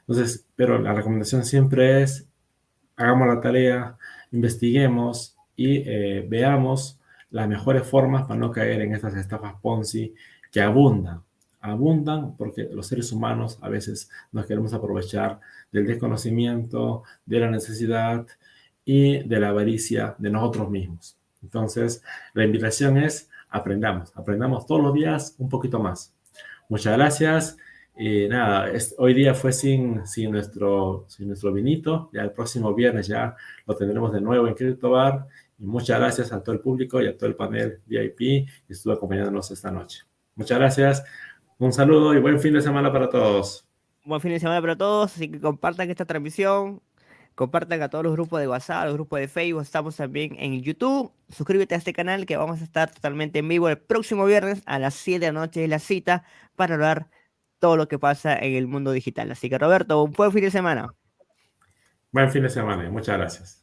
[0.00, 2.26] Entonces, pero la recomendación siempre es,
[2.96, 3.98] hagamos la tarea,
[4.30, 10.14] investiguemos y eh, veamos las mejores formas para no caer en estas estafas Ponzi
[10.50, 11.20] que abundan.
[11.60, 18.26] Abundan porque los seres humanos a veces nos queremos aprovechar del desconocimiento, de la necesidad
[18.82, 21.18] y de la avaricia de nosotros mismos.
[21.42, 22.02] Entonces,
[22.32, 26.14] la invitación es aprendamos, aprendamos todos los días un poquito más.
[26.68, 27.56] Muchas gracias.
[27.96, 32.08] Y nada, es, hoy día fue sin, sin, nuestro, sin nuestro vinito.
[32.12, 33.36] Ya el próximo viernes ya
[33.66, 35.26] lo tendremos de nuevo en Crypto Bar.
[35.58, 38.94] Y muchas gracias a todo el público y a todo el panel VIP que estuvo
[38.94, 40.04] acompañándonos esta noche.
[40.34, 41.04] Muchas gracias.
[41.58, 43.66] Un saludo y buen fin de semana para todos.
[44.04, 45.14] Buen fin de semana para todos.
[45.14, 46.80] Así que compartan esta transmisión
[47.34, 51.12] compartan a todos los grupos de WhatsApp, los grupos de Facebook, estamos también en YouTube.
[51.28, 54.78] Suscríbete a este canal que vamos a estar totalmente en vivo el próximo viernes a
[54.78, 56.24] las 7 de la noche es la cita
[56.56, 57.08] para hablar
[57.58, 59.30] todo lo que pasa en el mundo digital.
[59.30, 60.94] Así que Roberto, un buen fin de semana.
[62.10, 63.61] Buen fin de semana, muchas gracias.